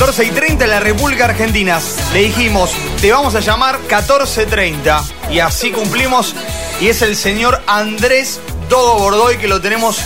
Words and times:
14 0.00 0.24
y 0.24 0.30
30 0.30 0.64
en 0.64 0.70
la 0.70 0.80
República 0.80 1.26
Argentina. 1.26 1.78
Le 2.14 2.20
dijimos, 2.20 2.70
te 3.02 3.12
vamos 3.12 3.34
a 3.34 3.40
llamar 3.40 3.78
14.30. 3.86 5.02
Y 5.30 5.40
así 5.40 5.72
cumplimos. 5.72 6.34
Y 6.80 6.88
es 6.88 7.02
el 7.02 7.14
señor 7.14 7.60
Andrés 7.66 8.40
Dogo 8.70 8.98
Bordoy 8.98 9.36
que 9.36 9.46
lo 9.46 9.60
tenemos 9.60 9.98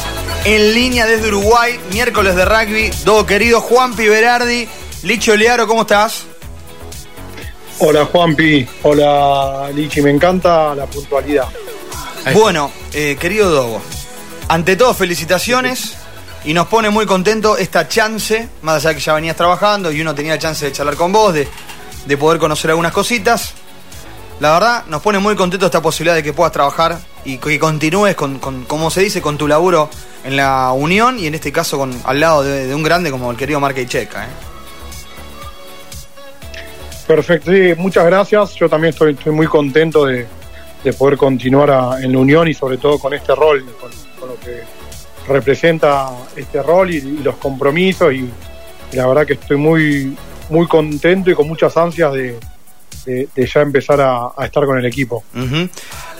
en 0.44 0.74
línea 0.74 1.06
desde 1.06 1.28
Uruguay. 1.28 1.78
Miércoles 1.92 2.34
de 2.34 2.44
rugby. 2.44 2.90
Dogo 3.04 3.24
querido 3.24 3.60
Juan 3.60 3.94
Berardi. 3.94 4.66
Licho 5.04 5.36
Learo, 5.36 5.68
¿cómo 5.68 5.82
estás? 5.82 6.24
Hola 7.78 8.04
Juanpi, 8.06 8.66
hola 8.82 9.70
Lichi, 9.72 10.02
me 10.02 10.10
encanta 10.10 10.74
la 10.74 10.86
puntualidad. 10.86 11.46
Bueno, 12.32 12.72
eh, 12.92 13.16
querido 13.20 13.48
Dogo, 13.48 13.80
ante 14.48 14.74
todo 14.74 14.92
felicitaciones 14.92 15.94
y 16.44 16.52
nos 16.52 16.66
pone 16.66 16.90
muy 16.90 17.06
contento 17.06 17.56
esta 17.56 17.88
chance, 17.88 18.48
más 18.62 18.84
allá 18.84 18.94
que 18.94 19.00
ya 19.00 19.14
venías 19.14 19.36
trabajando 19.36 19.90
y 19.90 20.00
uno 20.00 20.14
tenía 20.14 20.38
chance 20.38 20.64
de 20.64 20.72
charlar 20.72 20.94
con 20.94 21.12
vos, 21.12 21.32
de, 21.32 21.48
de 22.06 22.16
poder 22.16 22.38
conocer 22.38 22.70
algunas 22.70 22.92
cositas. 22.92 23.54
La 24.40 24.52
verdad, 24.52 24.84
nos 24.88 25.00
pone 25.00 25.18
muy 25.18 25.36
contento 25.36 25.66
esta 25.66 25.80
posibilidad 25.80 26.14
de 26.14 26.22
que 26.22 26.32
puedas 26.32 26.52
trabajar 26.52 26.98
y 27.24 27.38
que 27.38 27.58
continúes 27.58 28.14
con, 28.14 28.38
como 28.38 28.90
se 28.90 29.00
dice, 29.00 29.22
con 29.22 29.38
tu 29.38 29.48
laburo 29.48 29.88
en 30.24 30.36
la 30.36 30.72
Unión 30.72 31.18
y 31.18 31.26
en 31.26 31.34
este 31.34 31.52
caso 31.52 31.78
con 31.78 31.94
al 32.04 32.20
lado 32.20 32.42
de, 32.42 32.74
un 32.74 32.82
grande 32.82 33.10
como 33.10 33.30
el 33.30 33.36
querido 33.36 33.60
Marque 33.60 33.86
Checa. 33.86 34.24
¿eh? 34.24 34.28
Perfecto, 37.06 37.52
sí, 37.52 37.74
muchas 37.76 38.04
gracias. 38.04 38.54
Yo 38.54 38.68
también 38.68 38.92
estoy, 38.92 39.14
estoy 39.14 39.32
muy 39.32 39.46
contento 39.46 40.04
de, 40.04 40.26
poder 40.98 41.16
continuar 41.16 42.02
en 42.02 42.12
la 42.12 42.18
Unión 42.18 42.46
y 42.46 42.52
sobre 42.52 42.76
todo 42.76 42.98
con 42.98 43.14
este 43.14 43.34
rol, 43.34 43.64
con 44.20 44.28
lo 44.28 44.38
que 44.40 44.83
representa 45.28 46.10
este 46.36 46.62
rol 46.62 46.90
y, 46.90 47.00
los 47.22 47.36
compromisos 47.36 48.12
y, 48.12 48.28
la 48.92 49.06
verdad 49.08 49.26
que 49.26 49.32
estoy 49.32 49.56
muy, 49.56 50.16
muy 50.50 50.68
contento 50.68 51.30
y 51.30 51.34
con 51.34 51.48
muchas 51.48 51.76
ansias 51.76 52.12
de, 52.12 52.38
ya 53.34 53.60
empezar 53.60 54.00
a, 54.00 54.30
estar 54.44 54.64
con 54.64 54.78
el 54.78 54.86
equipo. 54.86 55.24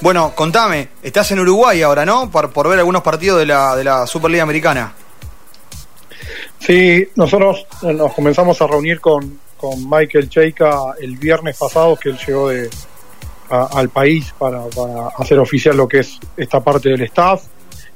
Bueno, 0.00 0.32
contame, 0.34 0.88
estás 1.02 1.30
en 1.30 1.38
Uruguay 1.38 1.82
ahora, 1.82 2.04
¿no? 2.04 2.30
Por, 2.30 2.50
por 2.50 2.68
ver 2.68 2.78
algunos 2.80 3.02
partidos 3.02 3.38
de 3.38 3.46
la, 3.46 3.76
de 3.76 3.84
la 3.84 4.06
Superliga 4.08 4.42
Americana. 4.42 4.92
Sí, 6.58 7.06
nosotros 7.14 7.66
nos 7.82 8.12
comenzamos 8.12 8.60
a 8.60 8.66
reunir 8.66 9.00
con, 9.00 9.38
con 9.56 9.88
Michael 9.88 10.28
Cheika 10.28 10.94
el 11.00 11.16
viernes 11.16 11.56
pasado, 11.56 11.96
que 11.96 12.08
él 12.08 12.18
llegó 12.26 12.48
de, 12.48 12.68
al 13.50 13.88
país 13.90 14.34
para, 14.36 14.64
para 14.66 15.08
hacer 15.18 15.38
oficial 15.38 15.76
lo 15.76 15.86
que 15.86 16.00
es 16.00 16.18
esta 16.36 16.60
parte 16.60 16.88
del 16.88 17.02
staff 17.02 17.44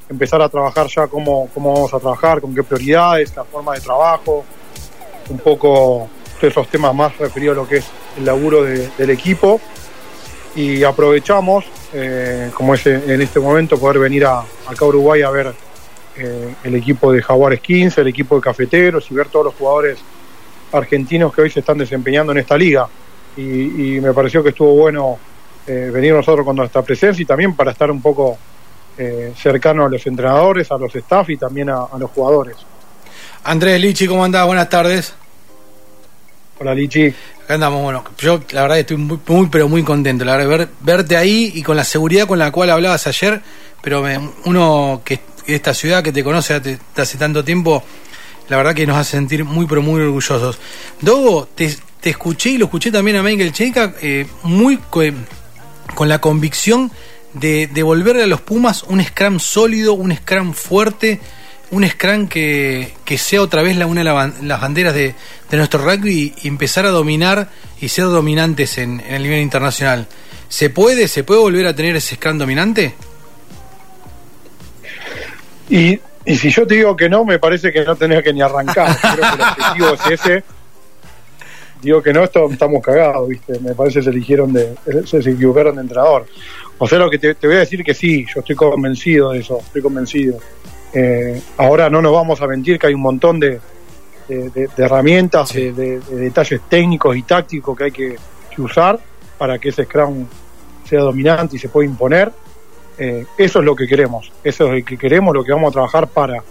empezar 0.08 0.40
a 0.42 0.48
trabajar 0.48 0.86
ya 0.88 1.06
cómo, 1.06 1.48
cómo 1.52 1.74
vamos 1.74 1.94
a 1.94 1.98
trabajar, 1.98 2.40
con 2.40 2.54
qué 2.54 2.62
prioridades, 2.62 3.34
la 3.36 3.44
forma 3.44 3.74
de 3.74 3.80
trabajo, 3.80 4.44
un 5.28 5.38
poco 5.38 6.08
todos 6.40 6.52
esos 6.52 6.68
temas 6.68 6.94
más 6.94 7.16
referidos 7.18 7.56
a 7.56 7.60
lo 7.60 7.68
que 7.68 7.78
es 7.78 7.86
el 8.16 8.24
laburo 8.24 8.62
del 8.64 9.10
equipo. 9.10 9.60
Y 10.54 10.82
aprovechamos, 10.82 11.64
eh, 11.92 12.50
como 12.54 12.74
es 12.74 12.86
en 12.86 13.20
este 13.20 13.38
momento, 13.38 13.78
poder 13.78 13.98
venir 13.98 14.24
acá 14.24 14.48
a 14.80 14.84
Uruguay 14.84 15.22
a 15.22 15.30
ver 15.30 15.52
eh, 16.16 16.54
el 16.64 16.74
equipo 16.74 17.12
de 17.12 17.22
Jaguares 17.22 17.60
15, 17.60 18.00
el 18.00 18.08
equipo 18.08 18.36
de 18.36 18.42
Cafeteros 18.42 19.08
y 19.10 19.14
ver 19.14 19.28
todos 19.28 19.46
los 19.46 19.54
jugadores 19.54 19.98
argentinos 20.72 21.32
que 21.32 21.42
hoy 21.42 21.50
se 21.50 21.60
están 21.60 21.78
desempeñando 21.78 22.32
en 22.32 22.38
esta 22.38 22.56
liga. 22.56 22.88
Y, 23.36 24.00
me 24.00 24.12
pareció 24.12 24.42
que 24.42 24.48
estuvo 24.48 24.74
bueno 24.74 25.16
eh, 25.64 25.90
venir 25.92 26.12
nosotros 26.12 26.44
con 26.44 26.56
nuestra 26.56 26.82
presencia 26.82 27.22
y 27.22 27.26
también 27.26 27.54
para 27.54 27.70
estar 27.70 27.88
un 27.88 28.02
poco 28.02 28.36
eh, 28.98 29.32
cercano 29.40 29.86
a 29.86 29.88
los 29.88 30.04
entrenadores, 30.06 30.70
a 30.72 30.76
los 30.76 30.94
staff 30.94 31.30
y 31.30 31.36
también 31.36 31.70
a, 31.70 31.86
los 31.98 32.10
jugadores. 32.10 32.56
Andrés 33.44 33.80
Lichi, 33.80 34.08
¿cómo 34.08 34.24
andás? 34.24 34.44
Buenas 34.44 34.68
tardes. 34.68 35.14
Hola 36.58 36.74
Lichi. 36.74 37.14
Acá 37.44 37.54
andamos, 37.54 37.80
bueno, 37.80 38.02
yo 38.18 38.40
la 38.50 38.62
verdad 38.62 38.80
estoy 38.80 38.96
muy, 38.96 39.20
muy 39.24 39.46
pero 39.46 39.68
muy 39.68 39.84
contento, 39.84 40.24
la 40.24 40.36
verdad, 40.36 40.48
ver, 40.48 40.68
verte 40.80 41.16
ahí 41.16 41.52
y 41.54 41.62
con 41.62 41.76
la 41.76 41.84
seguridad 41.84 42.26
con 42.26 42.40
la 42.40 42.50
cual 42.50 42.70
hablabas 42.70 43.06
ayer, 43.06 43.40
pero 43.80 44.04
uno 44.44 45.00
que 45.04 45.20
esta 45.46 45.72
ciudad 45.72 46.02
que 46.02 46.12
te 46.12 46.24
conoce 46.24 46.54
hace 46.96 47.18
tanto 47.18 47.44
tiempo, 47.44 47.82
la 48.48 48.56
verdad 48.56 48.74
que 48.74 48.86
nos 48.86 48.96
hace 48.96 49.12
sentir 49.12 49.44
muy 49.44 49.66
pero 49.66 49.80
muy 49.80 50.00
orgullosos. 50.00 50.58
Dogo, 51.00 51.48
te, 51.54 51.74
escuché 52.02 52.50
y 52.50 52.58
lo 52.58 52.64
escuché 52.64 52.90
también 52.90 53.18
a 53.18 53.22
Michael 53.22 53.52
Cheika, 53.52 53.94
eh, 54.02 54.26
muy 54.42 54.78
con 55.94 56.08
la 56.08 56.20
convicción 56.20 56.90
de 57.40 57.66
devolverle 57.66 58.22
a 58.22 58.26
los 58.26 58.40
Pumas 58.40 58.82
un 58.84 59.02
scrum 59.02 59.38
sólido, 59.38 59.94
un 59.94 60.14
scrum 60.14 60.52
fuerte, 60.52 61.20
un 61.70 61.86
scrum 61.88 62.28
que, 62.28 62.94
sea 63.16 63.42
otra 63.42 63.62
vez 63.62 63.76
la, 63.76 63.86
una 63.86 64.02
de 64.02 64.46
las 64.46 64.60
banderas 64.60 64.94
de, 64.94 65.14
nuestro 65.52 65.84
rugby 65.84 66.34
y 66.42 66.48
empezar 66.48 66.86
a 66.86 66.90
dominar 66.90 67.48
y 67.80 67.88
ser 67.88 68.04
dominantes 68.04 68.78
en, 68.78 69.00
el 69.00 69.22
nivel 69.22 69.40
internacional. 69.40 70.06
¿Se 70.48 70.70
puede, 70.70 71.08
se 71.08 71.24
puede 71.24 71.40
volver 71.40 71.66
a 71.66 71.74
tener 71.74 71.96
ese 71.96 72.16
scrum 72.16 72.38
dominante? 72.38 72.94
Y, 75.68 76.00
si 76.26 76.50
yo 76.50 76.66
te 76.66 76.76
digo 76.76 76.96
que 76.96 77.08
no, 77.08 77.24
me 77.24 77.38
parece 77.38 77.72
que 77.72 77.84
no 77.84 77.96
tenés 77.96 78.22
que 78.22 78.32
ni 78.32 78.40
arrancar. 78.40 78.96
Creo 79.00 79.14
que 79.14 79.42
el 79.42 79.48
objetivo 79.48 79.94
es 79.94 80.20
ese. 80.20 80.44
Digo 81.80 82.02
que 82.02 82.12
no, 82.12 82.24
estamos 82.24 82.82
cagados, 82.82 83.28
¿viste? 83.28 83.58
Me 83.60 83.74
parece 83.74 84.00
que 84.00 84.04
se 84.04 84.10
eligieron 84.10 84.52
de, 84.52 84.74
se 85.04 85.18
equivocaron 85.18 85.76
de 85.76 85.82
entrenador. 85.82 86.26
O 86.78 86.88
sea, 86.88 86.98
lo 86.98 87.10
que 87.10 87.18
te, 87.18 87.34
voy 87.46 87.56
a 87.56 87.60
decir 87.60 87.84
que 87.84 87.94
sí, 87.94 88.24
yo 88.32 88.40
estoy 88.40 88.56
convencido 88.56 89.32
de 89.32 89.40
eso, 89.40 89.58
estoy 89.58 89.82
convencido. 89.82 90.38
Eh, 90.92 91.40
ahora 91.56 91.90
no 91.90 92.00
nos 92.02 92.12
vamos 92.12 92.40
a 92.40 92.46
mentir 92.46 92.78
que 92.78 92.88
hay 92.88 92.94
un 92.94 93.02
montón 93.02 93.38
de, 93.38 93.60
herramientas, 94.76 95.52
de, 95.52 96.00
detalles 96.10 96.60
técnicos 96.68 97.16
y 97.16 97.22
tácticos 97.22 97.76
que 97.76 97.84
hay 97.84 97.92
que, 97.92 98.16
usar 98.58 98.98
para 99.38 99.56
que 99.60 99.68
ese 99.68 99.84
Scrum 99.84 100.26
sea 100.84 101.02
dominante 101.02 101.54
y 101.54 101.58
se 101.60 101.68
pueda 101.68 101.88
imponer. 101.88 102.32
Eh, 102.98 103.24
eso 103.36 103.60
es 103.60 103.64
lo 103.64 103.76
que 103.76 103.86
queremos, 103.86 104.32
eso 104.42 104.66
es 104.66 104.80
lo 104.80 104.84
que 104.84 104.98
queremos, 104.98 105.32
lo 105.32 105.44
que 105.44 105.52
vamos 105.52 105.68
a 105.70 105.72
trabajar 105.72 106.08
para. 106.08 106.42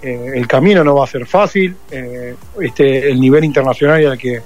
Eh, 0.00 0.34
el 0.36 0.46
camino 0.46 0.84
no 0.84 0.94
va 0.94 1.04
a 1.04 1.08
ser 1.08 1.26
fácil, 1.26 1.74
este, 2.60 3.10
el 3.10 3.20
nivel 3.20 3.44
internacional 3.44 4.06
al 4.06 4.16
que, 4.16 4.40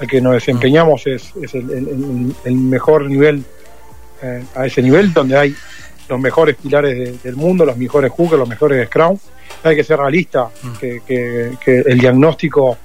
al 0.00 0.06
que 0.06 0.20
nos 0.20 0.34
desempeñamos 0.34 1.06
es, 1.06 1.32
el 1.36 2.54
mejor 2.54 3.04
nivel 3.04 3.44
eh, 4.22 4.42
a 4.54 4.66
ese 4.66 4.80
nivel 4.80 5.12
donde 5.12 5.36
hay 5.36 5.54
los 6.08 6.18
mejores 6.20 6.56
pilares 6.56 7.22
del 7.22 7.36
mundo, 7.36 7.64
los 7.64 7.76
mejores 7.76 8.10
hookers, 8.10 8.38
los 8.38 8.48
mejores 8.48 8.86
scrum. 8.88 9.18
Hay 9.62 9.76
que 9.76 9.84
ser 9.84 9.98
realista, 9.98 10.48
mm. 10.62 10.76
que, 11.06 11.52
el 11.86 11.98
diagnóstico 11.98 12.76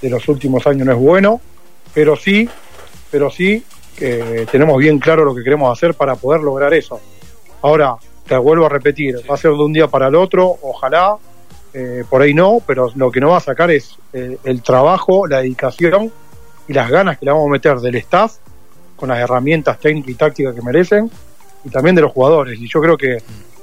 de 0.00 0.10
los 0.10 0.28
últimos 0.28 0.66
años 0.66 0.86
no 0.86 0.92
es 0.92 0.98
bueno, 0.98 1.40
pero 1.92 2.16
sí, 2.16 2.48
pero 3.10 3.30
sí 3.30 3.64
que 3.96 4.46
tenemos 4.50 4.78
bien 4.78 4.98
claro 4.98 5.24
lo 5.24 5.34
que 5.34 5.44
queremos 5.44 5.76
hacer 5.76 5.94
para 5.94 6.16
poder 6.16 6.40
lograr 6.42 6.74
eso. 6.74 7.00
Ahora, 7.62 7.96
te 8.26 8.36
vuelvo 8.36 8.66
a 8.66 8.68
repetir, 8.68 9.18
va 9.28 9.34
a 9.34 9.38
ser 9.38 9.52
de 9.52 9.62
un 9.62 9.72
día 9.72 9.86
para 9.88 10.08
el 10.08 10.14
otro, 10.16 10.58
ojalá, 10.62 11.16
eh, 11.72 12.04
por 12.08 12.22
ahí 12.22 12.34
no, 12.34 12.60
pero 12.66 12.90
lo 12.94 13.10
que 13.10 13.20
nos 13.20 13.32
va 13.32 13.36
a 13.38 13.40
sacar 13.40 13.70
es 13.70 13.96
eh, 14.12 14.38
el 14.44 14.62
trabajo, 14.62 15.26
la 15.26 15.38
dedicación 15.38 16.12
y 16.68 16.72
las 16.72 16.90
ganas 16.90 17.18
que 17.18 17.26
le 17.26 17.32
vamos 17.32 17.48
a 17.48 17.52
meter 17.52 17.78
del 17.78 17.96
staff 17.96 18.36
con 18.96 19.08
las 19.08 19.18
herramientas 19.18 19.78
técnicas 19.78 20.10
y 20.10 20.14
tácticas 20.14 20.54
que 20.54 20.62
merecen, 20.62 21.10
y 21.64 21.70
también 21.70 21.96
de 21.96 22.02
los 22.02 22.12
jugadores. 22.12 22.60
Y 22.60 22.68
yo 22.68 22.80
creo 22.80 22.96
que 22.96 23.18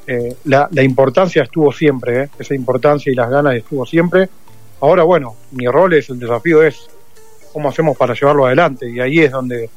eh, 0.08 0.36
la, 0.46 0.68
importancia 0.82 1.44
estuvo 1.44 1.72
siempre, 1.72 2.24
eh, 2.24 2.30
esa 2.40 2.56
importancia 2.56 3.12
y 3.12 3.16
las 3.16 3.30
ganas 3.30 3.56
estuvo 3.56 3.86
siempre. 3.86 4.30
Ahora, 4.82 5.04
bueno, 5.04 5.36
mi 5.52 5.68
rol 5.68 5.94
es, 5.94 6.10
el 6.10 6.20
desafío 6.20 6.64
es 6.64 6.90
cómo 7.54 7.70
hacemos 7.70 7.98
para 7.98 8.14
llevarlo 8.14 8.46
adelante, 8.46 8.90
y 8.90 9.00
ahí 9.00 9.20
es 9.20 9.32
donde, 9.32 9.70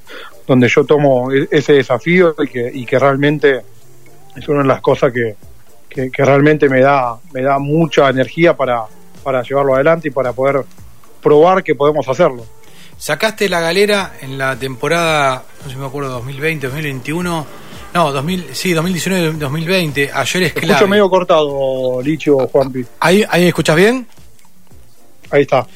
donde 0.46 0.68
yo 0.68 0.84
tomo 0.84 1.32
e, 1.32 1.48
ese 1.50 1.74
desafío 1.74 2.34
y 2.38 2.48
que, 2.48 2.70
y 2.72 2.86
que 2.86 2.98
realmente 2.98 3.62
es 4.36 4.48
una 4.48 4.62
de 4.62 4.68
las 4.68 4.80
cosas 4.80 5.12
que, 5.12 5.36
que, 5.88 6.24
realmente 6.24 6.68
me 6.68 6.80
da, 6.80 7.16
me 7.32 7.42
da 7.42 7.58
mucha 7.58 8.08
energía 8.08 8.56
para, 8.56 8.84
para 9.22 9.42
llevarlo 9.42 9.74
adelante 9.74 10.08
y 10.08 10.10
para 10.10 10.32
poder 10.32 10.64
probar 11.22 11.62
que 11.62 11.74
podemos 11.74 12.08
hacerlo. 12.08 12.44
Sacaste 13.04 13.50
la 13.50 13.60
galera 13.60 14.14
en 14.22 14.38
la 14.38 14.56
temporada, 14.58 15.44
no 15.58 15.64
sé 15.64 15.72
si 15.72 15.76
me 15.76 15.84
acuerdo, 15.84 16.08
2020, 16.08 16.68
2021. 16.68 17.46
No, 17.92 18.12
2000, 18.12 18.46
sí, 18.54 18.72
2019, 18.72 19.32
2020. 19.40 20.10
Ayer 20.10 20.42
es 20.44 20.52
clave. 20.54 20.68
Escucho 20.68 20.88
medio 20.88 21.10
cortado, 21.10 22.00
Licho, 22.00 22.48
Juanpi. 22.48 22.82
¿Ahí, 23.00 23.22
¿Ahí 23.28 23.46
escuchas 23.48 23.76
bien? 23.76 24.06
Ahí 25.30 25.42
está. 25.42 25.66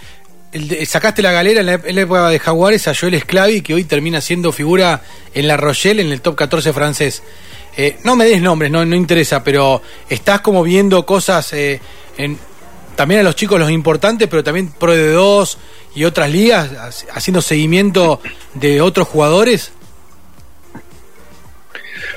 sacaste 0.86 1.20
la 1.20 1.32
galera 1.32 1.60
en 1.60 1.66
la, 1.96 2.00
época 2.00 2.30
de 2.30 2.38
Jaguares 2.38 2.88
a 2.88 2.94
Joel 2.94 3.12
Esclavi, 3.12 3.60
que 3.60 3.75
hoy 3.75 3.84
termina 3.84 4.22
siendo 4.22 4.50
figura 4.50 5.02
en 5.34 5.48
La 5.48 5.58
Rochelle, 5.58 6.00
en 6.00 6.10
el 6.10 6.22
top 6.22 6.34
14 6.34 6.72
francés. 6.72 7.22
Eh, 7.76 7.98
no 8.04 8.16
me 8.16 8.25
des 8.25 8.40
nombres, 8.40 8.70
no, 8.70 8.86
no 8.86 8.96
interesa, 8.96 9.44
pero 9.44 9.82
estás 10.08 10.40
como 10.40 10.62
viendo 10.62 11.04
cosas 11.04 11.52
eh, 11.52 11.78
en, 12.16 12.38
también 12.96 13.20
a 13.20 13.22
los 13.22 13.36
chicos 13.36 13.60
los 13.60 13.70
importantes, 13.70 14.28
pero 14.28 14.42
también 14.42 14.72
Pro 14.72 14.92
de 14.92 15.12
2 15.12 15.58
y 15.98 16.04
otras 16.04 16.30
ligas, 16.30 17.04
haciendo 17.12 17.42
seguimiento 17.42 18.20
de 18.54 18.80
otros 18.80 19.08
jugadores? 19.08 19.72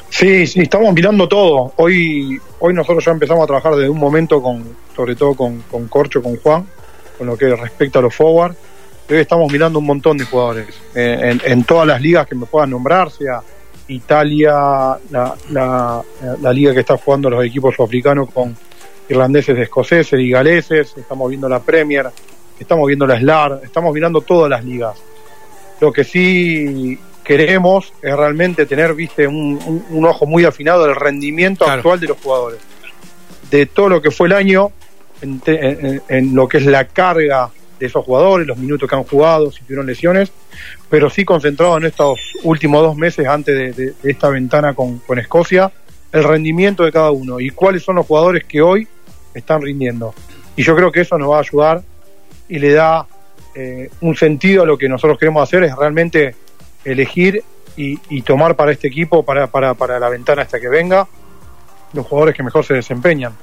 Sí, 0.08 0.46
sí, 0.46 0.60
estamos 0.60 0.94
mirando 0.94 1.28
todo. 1.28 1.74
Hoy, 1.78 2.40
hoy 2.60 2.76
nosotros 2.76 3.04
ya 3.04 3.12
empezamos 3.12 3.44
a 3.44 3.48
trabajar 3.48 3.74
desde 3.74 3.90
un 3.90 3.98
momento 3.98 4.40
con, 4.40 4.64
sobre 4.96 5.16
todo 5.16 5.34
con, 5.34 5.64
con 5.64 5.88
Corcho, 5.88 6.22
con 6.22 6.38
Juan, 6.38 6.68
con 7.18 7.26
lo 7.26 7.36
que 7.36 7.56
respecta 7.56 7.98
a 7.98 8.04
los 8.04 8.14
forward. 8.14 8.56
hoy 9.10 9.18
estamos 9.18 9.52
mirando 9.52 9.80
un 9.80 9.86
montón 9.88 10.16
de 10.16 10.26
jugadores 10.26 10.68
eh, 10.94 11.40
en, 11.44 11.64
todas 11.64 11.88
las 11.88 12.00
ligas 12.00 12.28
que 12.28 12.36
me 12.36 12.46
puedan 12.46 12.70
nombrar, 12.70 13.10
sea 13.10 13.42
Italia, 13.88 14.54
la, 15.10 15.36
la, 15.50 16.54
liga 16.54 16.72
que 16.72 16.82
está 16.82 16.98
jugando 16.98 17.32
los 17.32 17.44
equipos 17.44 17.74
africanos 17.80 18.30
con 18.32 18.56
irlandeses, 19.10 19.58
escoceses 19.58 20.20
y 20.20 20.30
galeses, 20.30 20.94
estamos 20.96 21.28
viendo 21.30 21.50
la 21.50 21.62
Premier, 21.62 22.12
estamos 22.62 22.88
viendo 22.88 23.08
la 23.08 23.20
SLAR, 23.20 23.62
estamos 23.64 23.94
mirando 23.94 24.22
todas 24.22 24.50
las 24.50 24.64
ligas. 24.64 24.96
Lo 25.80 25.92
que 25.92 26.04
sí 26.04 26.98
queremos 27.24 27.92
es 28.02 28.16
realmente 28.16 28.66
tener, 28.66 28.94
viste, 28.94 29.28
un, 29.28 30.06
ojo 30.06 30.26
muy 30.26 30.46
afinado 30.46 30.86
del 30.86 30.96
rendimiento 30.96 31.68
actual 31.68 32.00
de 32.00 32.08
los 32.08 32.18
jugadores. 32.22 32.60
De 33.50 33.66
todo 33.66 33.90
lo 33.90 34.02
que 34.02 34.12
fue 34.12 34.28
el 34.28 34.34
año, 34.34 34.72
en, 35.22 36.36
lo 36.36 36.48
que 36.48 36.60
es 36.60 36.66
la 36.66 36.86
carga 36.86 37.50
de 37.80 37.88
esos 37.88 38.06
jugadores, 38.06 38.48
los 38.48 38.58
minutos 38.58 38.88
que 38.88 38.96
han 38.96 39.04
jugado, 39.04 39.52
si 39.52 39.64
tuvieron 39.64 39.88
lesiones, 39.88 40.32
pero 40.88 41.10
sí 41.10 41.26
concentrado 41.26 41.78
en 41.78 41.86
estos 41.86 42.20
últimos 42.44 42.84
dos 42.84 42.96
meses 42.96 43.28
antes 43.28 43.76
de, 43.76 43.94
esta 44.04 44.30
ventana 44.30 44.76
con, 44.76 45.00
con, 45.00 45.18
Escocia, 45.18 45.72
el 46.12 46.24
rendimiento 46.24 46.84
de 46.84 46.92
cada 46.92 47.10
uno 47.10 47.40
y 47.40 47.50
cuáles 47.50 47.82
son 47.82 47.96
los 47.96 48.06
jugadores 48.06 48.44
que 48.44 48.62
hoy 48.62 48.88
están 49.34 49.64
rindiendo. 49.64 50.14
Y 50.56 50.64
yo 50.64 50.76
creo 50.76 50.92
que 50.92 51.02
eso 51.02 51.18
nos 51.18 51.32
va 51.32 51.38
a 51.38 51.42
ayudar 51.42 51.82
y 52.52 52.60
le 52.60 52.74
da 52.74 53.08
eh, 53.56 53.90
un 54.02 54.16
sentido 54.16 54.64
a 54.64 54.66
lo 54.66 54.78
que 54.78 54.90
nosotros 54.90 55.18
queremos 55.18 55.42
hacer, 55.42 55.64
es 55.64 55.76
realmente 55.76 56.36
elegir 56.84 57.42
y, 57.78 58.22
tomar 58.24 58.56
para 58.56 58.74
este 58.74 58.90
equipo, 58.90 59.24
para, 59.24 59.48
para, 59.48 59.74
para 59.74 59.98
la 59.98 60.10
ventana 60.10 60.42
hasta 60.42 60.60
que 60.60 60.68
venga, 60.68 61.08
los 61.94 62.06
jugadores 62.06 62.36
que 62.36 62.44
mejor 62.44 62.66
se 62.66 62.74
desempeñan. 62.74 63.34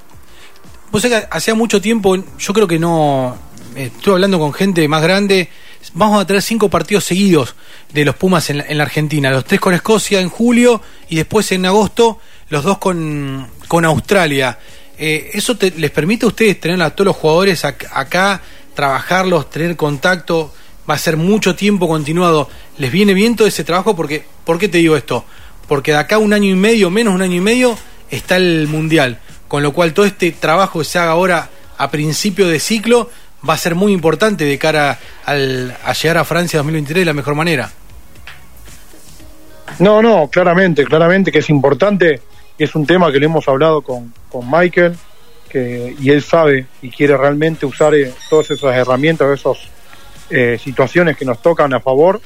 Vos 0.92 1.02
que 1.02 1.26
hacía 1.30 1.54
mucho 1.54 1.80
tiempo, 1.80 2.16
yo 2.38 2.52
creo 2.52 2.68
que 2.68 2.78
no, 2.78 3.36
estuve 3.74 4.14
hablando 4.14 4.38
con 4.38 4.52
gente 4.52 4.86
más 4.86 5.02
grande, 5.02 5.48
vamos 5.94 6.20
a 6.20 6.26
tener 6.26 6.42
cinco 6.42 6.68
partidos 6.68 7.04
seguidos 7.04 7.54
de 7.92 8.04
los 8.04 8.14
Pumas 8.14 8.50
en 8.50 8.76
la, 8.76 8.84
Argentina, 8.84 9.30
los 9.30 9.46
tres 9.46 9.58
con 9.58 9.72
Escocia 9.72 10.20
en 10.20 10.28
julio 10.28 10.82
y 11.08 11.16
después 11.16 11.50
en 11.52 11.64
agosto 11.64 12.20
los 12.50 12.62
dos 12.62 12.76
con, 12.76 13.48
con 13.68 13.86
Australia. 13.86 14.58
Eh, 14.98 15.30
¿Eso 15.32 15.56
les 15.76 15.90
permite 15.92 16.26
a 16.26 16.28
ustedes 16.28 16.60
tener 16.60 16.82
a 16.82 16.90
todos 16.90 17.06
los 17.06 17.16
jugadores 17.16 17.64
acá, 17.64 18.42
trabajarlos, 18.78 19.50
tener 19.50 19.74
contacto? 19.74 20.52
Va 20.88 20.94
a 20.94 20.98
ser 20.98 21.16
mucho 21.16 21.56
tiempo 21.56 21.88
continuado. 21.88 22.48
¿Les 22.76 22.92
viene 22.92 23.12
bien 23.12 23.34
todo 23.34 23.48
ese 23.48 23.64
trabajo? 23.64 23.96
Porque, 23.96 24.24
¿Por 24.44 24.60
qué 24.60 24.68
te 24.68 24.78
digo 24.78 24.96
esto? 24.96 25.24
Porque 25.66 25.90
de 25.90 25.98
acá 25.98 26.18
un 26.18 26.32
año 26.32 26.48
y 26.48 26.54
medio, 26.54 26.88
menos 26.88 27.12
un 27.12 27.20
año 27.20 27.34
y 27.34 27.40
medio, 27.40 27.76
está 28.08 28.36
el 28.36 28.68
Mundial. 28.68 29.18
Con 29.48 29.64
lo 29.64 29.72
cual 29.72 29.94
todo 29.94 30.06
este 30.06 30.30
trabajo 30.30 30.78
que 30.78 30.84
se 30.84 31.00
haga 31.00 31.10
ahora 31.10 31.50
a 31.76 31.90
principio 31.90 32.46
de 32.46 32.60
ciclo 32.60 33.10
va 33.46 33.54
a 33.54 33.58
ser 33.58 33.74
muy 33.74 33.92
importante 33.92 34.44
de 34.44 34.56
cara 34.58 35.00
al, 35.24 35.76
a 35.84 35.92
llegar 35.92 36.18
a 36.18 36.24
Francia 36.24 36.60
2023 36.60 37.00
de 37.00 37.06
la 37.06 37.14
mejor 37.14 37.34
manera. 37.34 37.72
No, 39.80 40.00
no, 40.00 40.28
claramente, 40.28 40.84
claramente 40.84 41.32
que 41.32 41.40
es 41.40 41.50
importante 41.50 42.22
es 42.56 42.76
un 42.76 42.86
tema 42.86 43.10
que 43.10 43.18
le 43.18 43.26
hemos 43.26 43.48
hablado 43.48 43.82
con, 43.82 44.14
con 44.30 44.48
Michael, 44.48 44.96
que, 45.48 45.94
y 45.98 46.10
él 46.10 46.22
sabe 46.22 46.66
y 46.82 46.90
quiere 46.90 47.16
realmente 47.16 47.66
usar 47.66 47.94
eh, 47.94 48.12
todas 48.28 48.50
esas 48.50 48.76
herramientas, 48.76 49.40
esas 49.40 49.58
eh, 50.30 50.58
situaciones 50.62 51.16
que 51.16 51.24
nos 51.24 51.40
tocan 51.40 51.72
a 51.74 51.80
favor, 51.80 52.20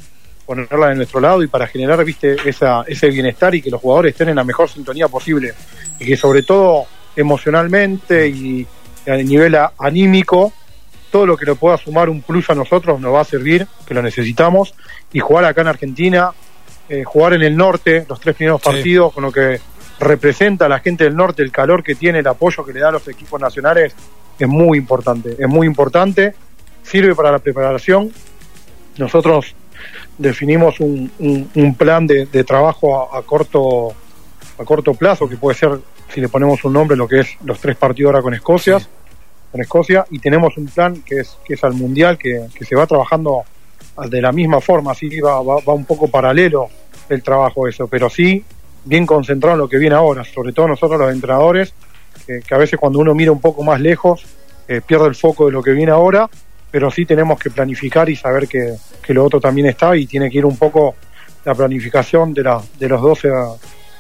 ponerlas 0.45 0.91
de 0.91 0.97
nuestro 0.97 1.21
lado 1.21 1.43
y 1.43 1.47
para 1.47 1.67
generar 1.67 2.05
viste 2.05 2.37
esa, 2.45 2.83
ese 2.87 3.09
bienestar 3.09 3.55
y 3.55 3.63
que 3.63 3.71
los 3.71 3.81
jugadores 3.81 4.13
estén 4.13 4.29
en 4.29 4.37
la 4.37 4.45
mejor 4.45 4.69
sintonía 4.69 5.09
posible. 5.09 5.55
Y 5.99 6.07
que 6.07 6.17
sobre 6.17 6.43
todo 6.43 6.87
emocionalmente 7.17 8.29
y 8.29 8.67
a 9.07 9.17
nivel 9.17 9.57
anímico, 9.79 10.53
todo 11.11 11.27
lo 11.27 11.37
que 11.37 11.47
le 11.47 11.55
pueda 11.55 11.77
sumar 11.77 12.09
un 12.09 12.23
plus 12.23 12.49
a 12.51 12.55
nosotros 12.55 13.01
nos 13.01 13.15
va 13.15 13.21
a 13.21 13.25
servir, 13.25 13.67
que 13.87 13.95
lo 13.95 14.03
necesitamos, 14.03 14.75
y 15.13 15.21
jugar 15.21 15.45
acá 15.45 15.61
en 15.61 15.69
Argentina, 15.69 16.31
eh, 16.89 17.05
jugar 17.05 17.35
en 17.35 17.43
el 17.43 17.57
norte, 17.57 18.07
los 18.09 18.21
tres 18.21 18.35
primeros 18.35 18.61
partidos, 18.61 19.13
con 19.13 19.25
lo 19.25 19.33
que 19.33 19.61
representa 20.00 20.67
a 20.67 20.69
la 20.69 20.81
gente 20.81 21.05
del 21.05 21.17
norte, 21.17 21.43
el 21.43 21.53
calor 21.53 21.83
que 21.83 21.94
tiene, 21.94 22.21
el 22.21 22.27
apoyo 22.27 22.65
que 22.65 22.73
le 22.73 22.81
da 22.81 22.89
a 22.89 22.93
los 22.93 23.06
equipos 23.09 23.41
nacionales, 23.41 23.94
es 24.39 24.49
muy 24.49 24.79
importante, 24.79 25.37
es 25.39 25.49
muy 25.49 25.67
importante, 25.67 26.35
sirve 26.83 27.15
para 27.15 27.31
la 27.31 27.39
preparación. 27.39 28.11
Nosotros 28.99 29.55
definimos 30.19 30.81
un, 30.81 31.11
un, 31.55 31.75
plan 31.75 32.06
de, 32.06 32.27
trabajo 32.44 33.15
a, 33.15 33.23
corto 33.23 33.94
a 34.59 34.65
corto 34.65 34.94
plazo, 34.94 35.29
que 35.29 35.37
puede 35.37 35.56
ser, 35.56 35.79
si 36.12 36.21
le 36.21 36.29
ponemos 36.29 36.65
un 36.65 36.75
nombre, 36.75 36.97
lo 36.97 37.09
que 37.09 37.21
es 37.21 37.37
los 37.44 37.59
tres 37.59 37.77
partidos 37.77 38.11
ahora 38.11 38.23
con 38.23 38.35
Escocia, 38.35 38.79
con 39.50 39.61
Escocia, 39.61 40.05
y 40.11 40.19
tenemos 40.19 40.56
un 40.56 40.67
plan 40.67 41.03
que 41.03 41.21
es, 41.21 41.39
que 41.44 41.55
es 41.55 41.65
al 41.65 41.75
Mundial, 41.75 42.19
que, 42.19 42.47
que 42.55 42.65
se 42.65 42.75
va 42.75 42.87
trabajando 42.87 43.43
de 44.09 44.23
la 44.23 44.33
misma 44.33 44.61
forma, 44.61 44.93
así 44.93 45.21
va, 45.21 45.43
va, 45.43 45.56
va 45.67 45.75
un 45.75 45.85
poco 45.85 46.09
paralelo 46.09 46.69
el 47.09 47.23
trabajo 47.23 47.69
eso, 47.69 47.87
pero 47.89 48.09
sí 48.09 48.44
bien 48.84 49.06
concentrado 49.06 49.55
en 49.55 49.61
lo 49.61 49.69
que 49.69 49.79
viene 49.79 49.94
ahora, 49.94 50.25
sobre 50.25 50.52
todo 50.52 50.69
nosotros 50.69 50.99
los 50.99 51.12
entrenadores, 51.12 51.75
que, 52.26 52.43
a 52.55 52.58
veces 52.58 52.79
cuando 52.79 52.99
uno 52.99 53.14
mira 53.14 53.32
un 53.32 53.40
poco 53.40 53.62
más 53.62 53.81
lejos 53.81 54.25
eh, 54.69 54.81
pierde 54.84 55.06
el 55.06 55.14
foco 55.14 55.46
de 55.46 55.52
lo 55.52 55.62
que 55.62 55.73
viene 55.73 55.93
ahora, 55.93 56.29
pero 56.70 56.90
sí 56.90 57.05
tenemos 57.05 57.38
que 57.38 57.50
planificar 57.50 58.08
y 58.08 58.17
saber 58.17 58.49
que, 58.49 58.75
lo 59.08 59.25
otro 59.25 59.40
también 59.40 59.67
está 59.67 59.94
y 59.96 60.06
tiene 60.06 60.31
que 60.31 60.38
ir 60.38 60.46
un 60.46 60.56
poco 60.56 60.94
la 61.44 61.55
planificación 61.55 62.32
de, 62.32 62.43
la, 62.43 62.62
de 62.79 62.88
los 62.88 63.02
12 63.02 63.29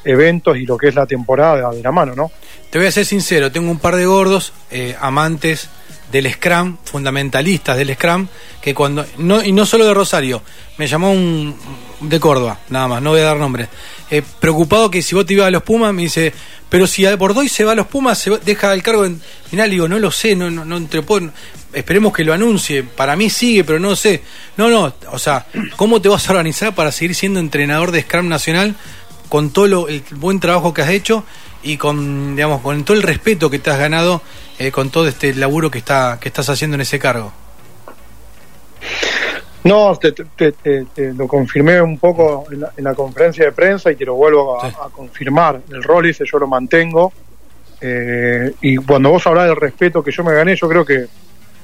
eventos 0.04 0.56
y 0.56 0.64
lo 0.64 0.76
que 0.76 0.88
es 0.88 0.94
la 0.94 1.06
temporada 1.06 1.70
de 1.70 1.82
la 1.82 1.92
mano, 1.92 2.14
¿no? 2.14 2.30
Te 2.70 2.78
voy 2.78 2.86
a 2.86 2.92
ser 2.92 3.04
sincero, 3.04 3.52
tengo 3.52 3.70
un 3.70 3.78
par 3.78 3.96
de 3.96 4.06
gordos 4.06 4.52
eh, 4.70 4.96
amantes 4.98 5.68
del 6.12 6.30
Scrum, 6.30 6.76
fundamentalistas 6.84 7.76
del 7.76 7.94
Scrum, 7.94 8.28
que 8.60 8.74
cuando, 8.74 9.04
no, 9.16 9.42
y 9.42 9.50
no 9.50 9.64
solo 9.64 9.86
de 9.86 9.94
Rosario, 9.94 10.42
me 10.76 10.86
llamó 10.86 11.10
un 11.10 11.56
de 12.00 12.20
Córdoba, 12.20 12.58
nada 12.68 12.86
más, 12.86 13.02
no 13.02 13.10
voy 13.10 13.20
a 13.20 13.24
dar 13.24 13.38
nombre, 13.38 13.68
eh, 14.10 14.22
preocupado 14.38 14.90
que 14.90 15.02
si 15.02 15.14
vos 15.14 15.24
te 15.24 15.32
ibas 15.32 15.46
a 15.46 15.50
los 15.50 15.62
Pumas, 15.62 15.94
me 15.94 16.02
dice, 16.02 16.32
pero 16.68 16.86
si 16.86 17.06
a 17.06 17.16
Bordoy 17.16 17.48
se 17.48 17.64
va 17.64 17.72
a 17.72 17.74
los 17.74 17.86
Pumas, 17.86 18.18
se 18.18 18.30
deja 18.44 18.74
el 18.74 18.82
cargo 18.82 19.04
en 19.04 19.20
final, 19.50 19.70
digo, 19.70 19.88
no 19.88 19.98
lo 19.98 20.10
sé, 20.10 20.36
no, 20.36 20.50
no, 20.50 20.64
no 20.64 20.88
esperemos 21.72 22.12
que 22.12 22.24
lo 22.24 22.34
anuncie, 22.34 22.82
para 22.82 23.16
mí 23.16 23.30
sigue, 23.30 23.64
pero 23.64 23.78
no 23.78 23.96
sé, 23.96 24.22
no, 24.58 24.68
no, 24.68 24.94
o 25.10 25.18
sea, 25.18 25.46
¿cómo 25.76 26.02
te 26.02 26.08
vas 26.08 26.28
a 26.28 26.32
organizar 26.32 26.74
para 26.74 26.92
seguir 26.92 27.14
siendo 27.14 27.40
entrenador 27.40 27.90
de 27.90 28.02
Scrum 28.02 28.28
Nacional 28.28 28.76
con 29.30 29.50
todo 29.50 29.88
el 29.88 30.02
buen 30.10 30.40
trabajo 30.40 30.74
que 30.74 30.82
has 30.82 30.90
hecho 30.90 31.24
y 31.62 31.76
con, 31.76 32.34
digamos, 32.34 32.60
con 32.60 32.84
todo 32.84 32.96
el 32.96 33.02
respeto 33.02 33.50
que 33.50 33.58
te 33.58 33.70
has 33.70 33.78
ganado 33.78 34.22
eh, 34.58 34.70
con 34.70 34.90
todo 34.90 35.08
este 35.08 35.34
laburo 35.34 35.70
que, 35.70 35.78
está, 35.78 36.18
que 36.20 36.28
estás 36.28 36.48
haciendo 36.48 36.74
en 36.74 36.82
ese 36.82 36.98
cargo. 36.98 37.32
No, 39.64 39.96
te, 39.96 40.12
lo 41.14 41.28
confirmé 41.28 41.80
un 41.80 41.98
poco 41.98 42.44
en 42.50 42.84
la, 42.84 42.94
conferencia 42.94 43.44
de 43.44 43.52
prensa 43.52 43.92
y 43.92 43.96
te 43.96 44.04
lo 44.04 44.14
vuelvo 44.14 44.62
a, 44.62 44.90
confirmar. 44.90 45.60
El 45.70 45.82
rol 45.82 46.06
ese 46.06 46.24
yo 46.30 46.38
lo 46.38 46.48
mantengo. 46.48 47.12
Eh, 47.80 48.52
y 48.60 48.76
cuando 48.76 49.10
vos 49.10 49.26
hablas 49.26 49.46
del 49.46 49.56
respeto 49.56 50.02
que 50.02 50.10
yo 50.10 50.24
me 50.24 50.34
gané, 50.34 50.56
yo 50.56 50.68
creo 50.68 50.84
que 50.84 51.06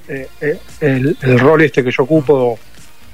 eh, 0.09 0.59
el, 0.81 1.17
rol 1.39 1.63
este 1.63 1.85
que 1.85 1.91
yo 1.91 2.05
ocupo 2.05 2.59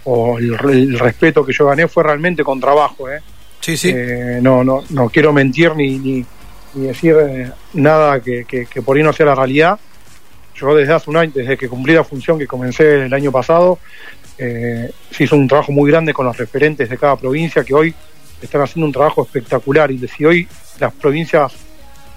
o, 0.05 0.39
el, 0.39 0.99
respeto 0.99 1.45
que 1.45 1.53
yo 1.53 1.67
gané 1.67 1.89
fue 1.89 2.05
realmente 2.05 2.45
con 2.45 2.61
trabajo. 2.61 3.11
¿eh? 3.11 3.21
Sí, 3.61 3.77
sí. 3.79 3.95
no, 4.43 4.63
no, 4.63 4.85
no 4.91 5.09
quiero 5.09 5.33
mentir 5.33 5.75
ni, 5.75 5.99
ni, 5.99 6.27
ni 6.75 6.87
decir 6.87 7.17
eh, 7.21 7.51
nada 7.75 8.21
que, 8.21 8.67
por 8.85 8.97
ahí 8.97 9.03
no 9.03 9.13
sea 9.13 9.27
la 9.27 9.35
realidad. 9.35 9.79
Yo 10.55 10.75
desde 10.75 10.93
hace 10.93 11.11
un 11.11 11.17
año, 11.17 11.33
desde 11.35 11.57
que 11.57 11.69
cumplí 11.69 11.95
la 11.95 12.05
función 12.05 12.39
que 12.39 12.47
comencé 12.47 13.07
el 13.07 13.13
año 13.13 13.33
pasado, 13.33 13.79
eh, 14.39 14.91
se 15.11 15.25
hizo 15.25 15.37
un 15.37 15.49
trabajo 15.49 15.73
muy 15.73 15.91
grande 15.91 16.13
con 16.13 16.27
los 16.27 16.37
referentes 16.37 16.89
de 16.89 16.97
cada 16.97 17.17
provincia 17.17 17.65
que 17.65 17.75
hoy 17.75 17.95
están 18.41 18.63
haciendo 18.63 18.87
un 18.87 18.93
trabajo 18.93 19.23
espectacular. 19.23 19.91
Y 19.91 20.07
si 20.07 20.25
hoy 20.25 20.49
las 20.79 20.93
provincias 20.93 21.53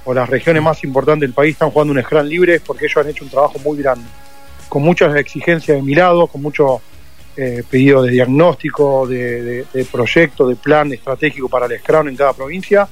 o 0.06 0.14
las 0.14 0.30
regiones 0.30 0.62
más 0.62 0.84
importantes 0.84 1.22
del 1.22 1.34
país 1.34 1.54
están 1.54 1.72
jugando 1.72 1.94
un 1.94 2.02
scrum 2.02 2.26
libre 2.26 2.56
es 2.56 2.62
porque 2.62 2.86
ellos 2.86 2.98
han 2.98 3.10
hecho 3.10 3.24
un 3.24 3.30
trabajo 3.30 3.60
muy 3.60 3.78
grande, 3.78 4.06
con 4.70 4.84
muchas 4.84 5.16
exigencias 5.16 5.78
de 5.78 5.84
mi 5.84 5.96
lado, 5.96 6.28
con 6.28 6.42
mucho 6.42 6.82
eh, 7.36 7.64
pedido 7.70 8.04
de 8.04 8.12
diagnóstico, 8.12 9.08
de, 9.08 9.66
de, 9.74 9.86
proyecto, 9.86 10.48
de 10.48 10.56
plan 10.56 10.92
estratégico 10.94 11.50
para 11.50 11.66
el 11.66 11.80
scrum 11.80 12.08
en 12.08 12.16
cada 12.16 12.34
provincia 12.34 12.88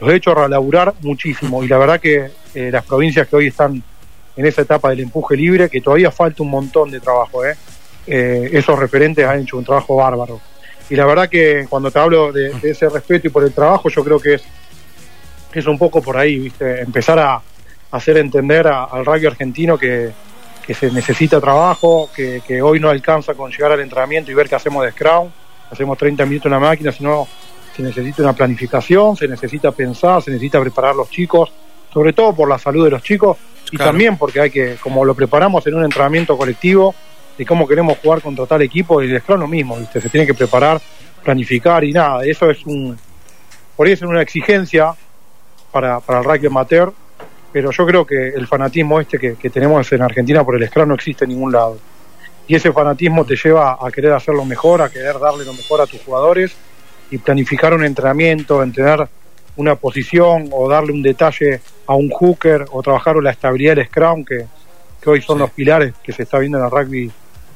los 0.00 0.10
he 0.10 0.16
hecho 0.16 0.34
laburar 0.48 0.94
muchísimo 1.00 1.62
y 1.62 1.68
la 1.68 1.78
verdad 1.78 2.00
que 2.00 2.30
eh, 2.54 2.70
las 2.70 2.84
provincias 2.84 3.26
que 3.28 3.36
hoy 3.36 3.46
están 3.48 3.82
en 4.36 4.46
esa 4.46 4.62
etapa 4.62 4.90
del 4.90 5.00
empuje 5.00 5.36
libre, 5.36 5.70
que 5.70 5.80
todavía 5.80 6.10
falta 6.10 6.42
un 6.42 6.50
montón 6.50 6.90
de 6.90 7.00
trabajo, 7.00 7.44
¿eh? 7.44 7.56
Eh, 8.06 8.50
esos 8.52 8.78
referentes 8.78 9.26
han 9.26 9.40
hecho 9.40 9.56
un 9.56 9.64
trabajo 9.64 9.96
bárbaro. 9.96 10.40
Y 10.88 10.94
la 10.94 11.06
verdad 11.06 11.28
que 11.28 11.66
cuando 11.68 11.90
te 11.90 11.98
hablo 11.98 12.32
de, 12.32 12.52
ese 12.62 12.88
respeto 12.88 13.26
y 13.26 13.30
por 13.30 13.42
el 13.42 13.52
trabajo, 13.52 13.88
yo 13.88 14.04
creo 14.04 14.20
que 14.20 14.34
es, 14.34 14.44
es 15.52 15.66
un 15.66 15.78
poco 15.78 16.02
por 16.02 16.16
ahí, 16.16 16.38
¿viste? 16.38 16.82
Empezar 16.82 17.18
a, 17.18 17.40
hacer 17.90 18.18
entender 18.18 18.66
al 18.66 19.06
rugby 19.06 19.26
argentino 19.26 19.78
que, 19.78 20.10
que 20.66 20.74
se 20.74 20.90
necesita 20.90 21.40
trabajo, 21.40 22.10
que, 22.14 22.42
que, 22.46 22.60
hoy 22.60 22.78
no 22.78 22.90
alcanza 22.90 23.34
con 23.34 23.50
llegar 23.50 23.72
al 23.72 23.80
entrenamiento 23.80 24.30
y 24.30 24.34
ver 24.34 24.48
qué 24.48 24.56
hacemos 24.56 24.84
de 24.84 24.92
scrum, 24.92 25.30
hacemos 25.70 25.96
30 25.96 26.26
minutos 26.26 26.46
en 26.46 26.52
la 26.52 26.58
máquina, 26.58 26.92
sino 26.92 27.26
se 27.76 27.82
necesita 27.82 28.22
una 28.22 28.32
planificación, 28.32 29.16
se 29.16 29.28
necesita 29.28 29.70
pensar, 29.70 30.22
se 30.22 30.30
necesita 30.30 30.60
preparar 30.60 30.96
los 30.96 31.10
chicos, 31.10 31.52
sobre 31.92 32.14
todo 32.14 32.34
por 32.34 32.48
la 32.48 32.58
salud 32.58 32.84
de 32.84 32.90
los 32.90 33.02
chicos 33.02 33.36
y 33.70 33.76
también 33.76 34.16
porque 34.16 34.40
hay 34.40 34.50
que, 34.50 34.76
como 34.76 35.04
lo 35.04 35.14
preparamos 35.14 35.66
en 35.66 35.74
un 35.74 35.84
entrenamiento 35.84 36.38
colectivo, 36.38 36.94
de 37.36 37.44
cómo 37.44 37.68
queremos 37.68 37.98
jugar 37.98 38.22
contra 38.22 38.46
tal 38.46 38.62
equipo, 38.62 39.02
y 39.02 39.10
el 39.10 39.20
Scrum 39.20 39.40
lo 39.40 39.46
mismo, 39.46 39.76
¿viste? 39.78 40.00
se 40.00 40.08
tiene 40.08 40.26
que 40.26 40.32
preparar, 40.32 40.80
planificar 41.22 41.84
y 41.84 41.92
nada, 41.92 42.24
eso 42.24 42.50
es 42.50 42.64
un, 42.64 42.96
por 43.76 43.88
eso 43.88 44.06
es 44.06 44.10
una 44.10 44.22
exigencia 44.22 44.94
para, 45.70 46.00
para 46.00 46.20
el 46.20 46.24
rugby 46.24 46.46
amateur, 46.46 46.94
pero 47.52 47.70
yo 47.70 47.86
creo 47.86 48.06
que 48.06 48.28
el 48.28 48.46
fanatismo 48.46 49.00
este 49.00 49.18
que, 49.18 49.34
que 49.34 49.50
tenemos 49.50 49.92
en 49.92 50.00
Argentina 50.00 50.44
por 50.44 50.56
el 50.56 50.66
Scrum 50.66 50.88
no 50.88 50.94
existe 50.94 51.24
en 51.24 51.30
ningún 51.30 51.52
lado. 51.52 51.78
Y 52.48 52.54
ese 52.54 52.72
fanatismo 52.72 53.24
te 53.24 53.34
lleva 53.34 53.76
a 53.80 53.90
querer 53.90 54.12
hacerlo 54.12 54.44
mejor, 54.44 54.80
a 54.80 54.88
querer 54.88 55.18
darle 55.18 55.44
lo 55.44 55.52
mejor 55.52 55.80
a 55.80 55.86
tus 55.86 56.00
jugadores 56.02 56.56
y 57.10 57.18
planificar 57.18 57.74
un 57.74 57.84
entrenamiento, 57.84 58.62
entrenar 58.62 59.08
una 59.56 59.74
posición 59.74 60.48
o 60.52 60.68
darle 60.68 60.92
un 60.92 61.02
detalle 61.02 61.60
a 61.86 61.94
un 61.94 62.10
hooker 62.10 62.66
o 62.72 62.82
trabajar 62.82 63.16
la 63.16 63.30
estabilidad 63.30 63.76
del 63.76 63.86
scrum 63.86 64.24
que, 64.24 64.46
que 65.00 65.10
hoy 65.10 65.22
son 65.22 65.38
los 65.38 65.50
pilares 65.50 65.94
que 66.02 66.12
se 66.12 66.24
está 66.24 66.38
viendo 66.38 66.58
en 66.58 66.64
el 66.64 66.70
rugby 66.70 67.10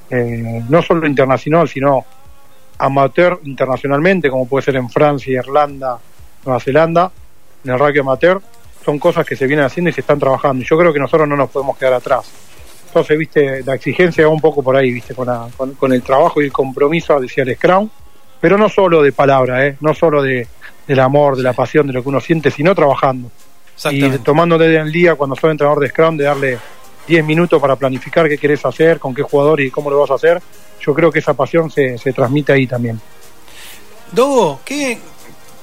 eh, 0.09 0.64
no 0.69 0.83
solo 0.83 1.07
internacional 1.07 1.69
sino 1.69 2.04
amateur 2.78 3.38
internacionalmente 3.45 4.30
como 4.30 4.49
puede 4.49 4.64
ser 4.64 4.76
en 4.76 4.88
Francia, 4.88 5.40
Irlanda, 5.40 5.99
Nueva 6.45 6.61
Zelanda 6.61 7.12
en 7.64 7.71
el 7.71 7.78
rugby 7.78 7.99
amateur 7.99 8.40
son 8.85 8.99
cosas 8.99 9.26
que 9.26 9.37
se 9.37 9.47
vienen 9.47 9.66
haciendo 9.66 9.90
y 9.90 9.92
se 9.92 10.00
están 10.00 10.19
trabajando. 10.19 10.64
Yo 10.64 10.78
creo 10.78 10.90
que 10.90 10.99
nosotros 10.99 11.28
no 11.28 11.37
nos 11.37 11.50
podemos 11.50 11.76
quedar 11.76 11.92
atrás. 11.92 12.30
Entonces 12.87 13.19
viste 13.19 13.62
la 13.62 13.75
exigencia 13.75 14.26
va 14.26 14.33
un 14.33 14.40
poco 14.40 14.62
por 14.62 14.75
ahí 14.75 14.90
viste 14.90 15.14
con, 15.14 15.26
la, 15.26 15.49
con, 15.57 15.75
con 15.75 15.92
el 15.92 16.02
trabajo 16.02 16.40
y 16.40 16.47
el 16.47 16.52
compromiso 16.52 17.21
decía 17.21 17.45
el 17.45 17.54
scrum 17.54 17.88
pero 18.40 18.56
no 18.56 18.68
solo 18.68 19.02
de 19.02 19.12
palabra, 19.12 19.66
¿eh? 19.66 19.76
no 19.80 19.94
solo 19.94 20.23
de, 20.23 20.47
del 20.87 21.00
amor, 21.00 21.37
de 21.37 21.42
la 21.42 21.52
pasión, 21.52 21.87
de 21.87 21.92
lo 21.92 22.02
que 22.02 22.09
uno 22.09 22.20
siente, 22.20 22.50
sino 22.50 22.75
trabajando. 22.75 23.30
Y 23.90 24.11
tomando 24.18 24.59
desde 24.59 24.78
el 24.78 24.92
día, 24.92 25.14
cuando 25.14 25.37
soy 25.37 25.52
entrenador 25.52 25.80
de 25.80 25.88
Scrum, 25.88 26.16
de 26.16 26.25
darle 26.25 26.59
10 27.06 27.25
minutos 27.25 27.61
para 27.61 27.76
planificar 27.76 28.28
qué 28.28 28.37
querés 28.37 28.64
hacer, 28.64 28.99
con 28.99 29.14
qué 29.14 29.23
jugador 29.23 29.61
y 29.61 29.70
cómo 29.70 29.90
lo 29.90 30.00
vas 30.00 30.11
a 30.11 30.14
hacer, 30.14 30.40
yo 30.80 30.94
creo 30.94 31.11
que 31.11 31.20
esa 31.20 31.35
pasión 31.35 31.70
se, 31.70 31.97
se 31.97 32.12
transmite 32.12 32.52
ahí 32.52 32.66
también. 32.66 33.00
Dogo, 34.12 34.61
¿qué 34.64 34.99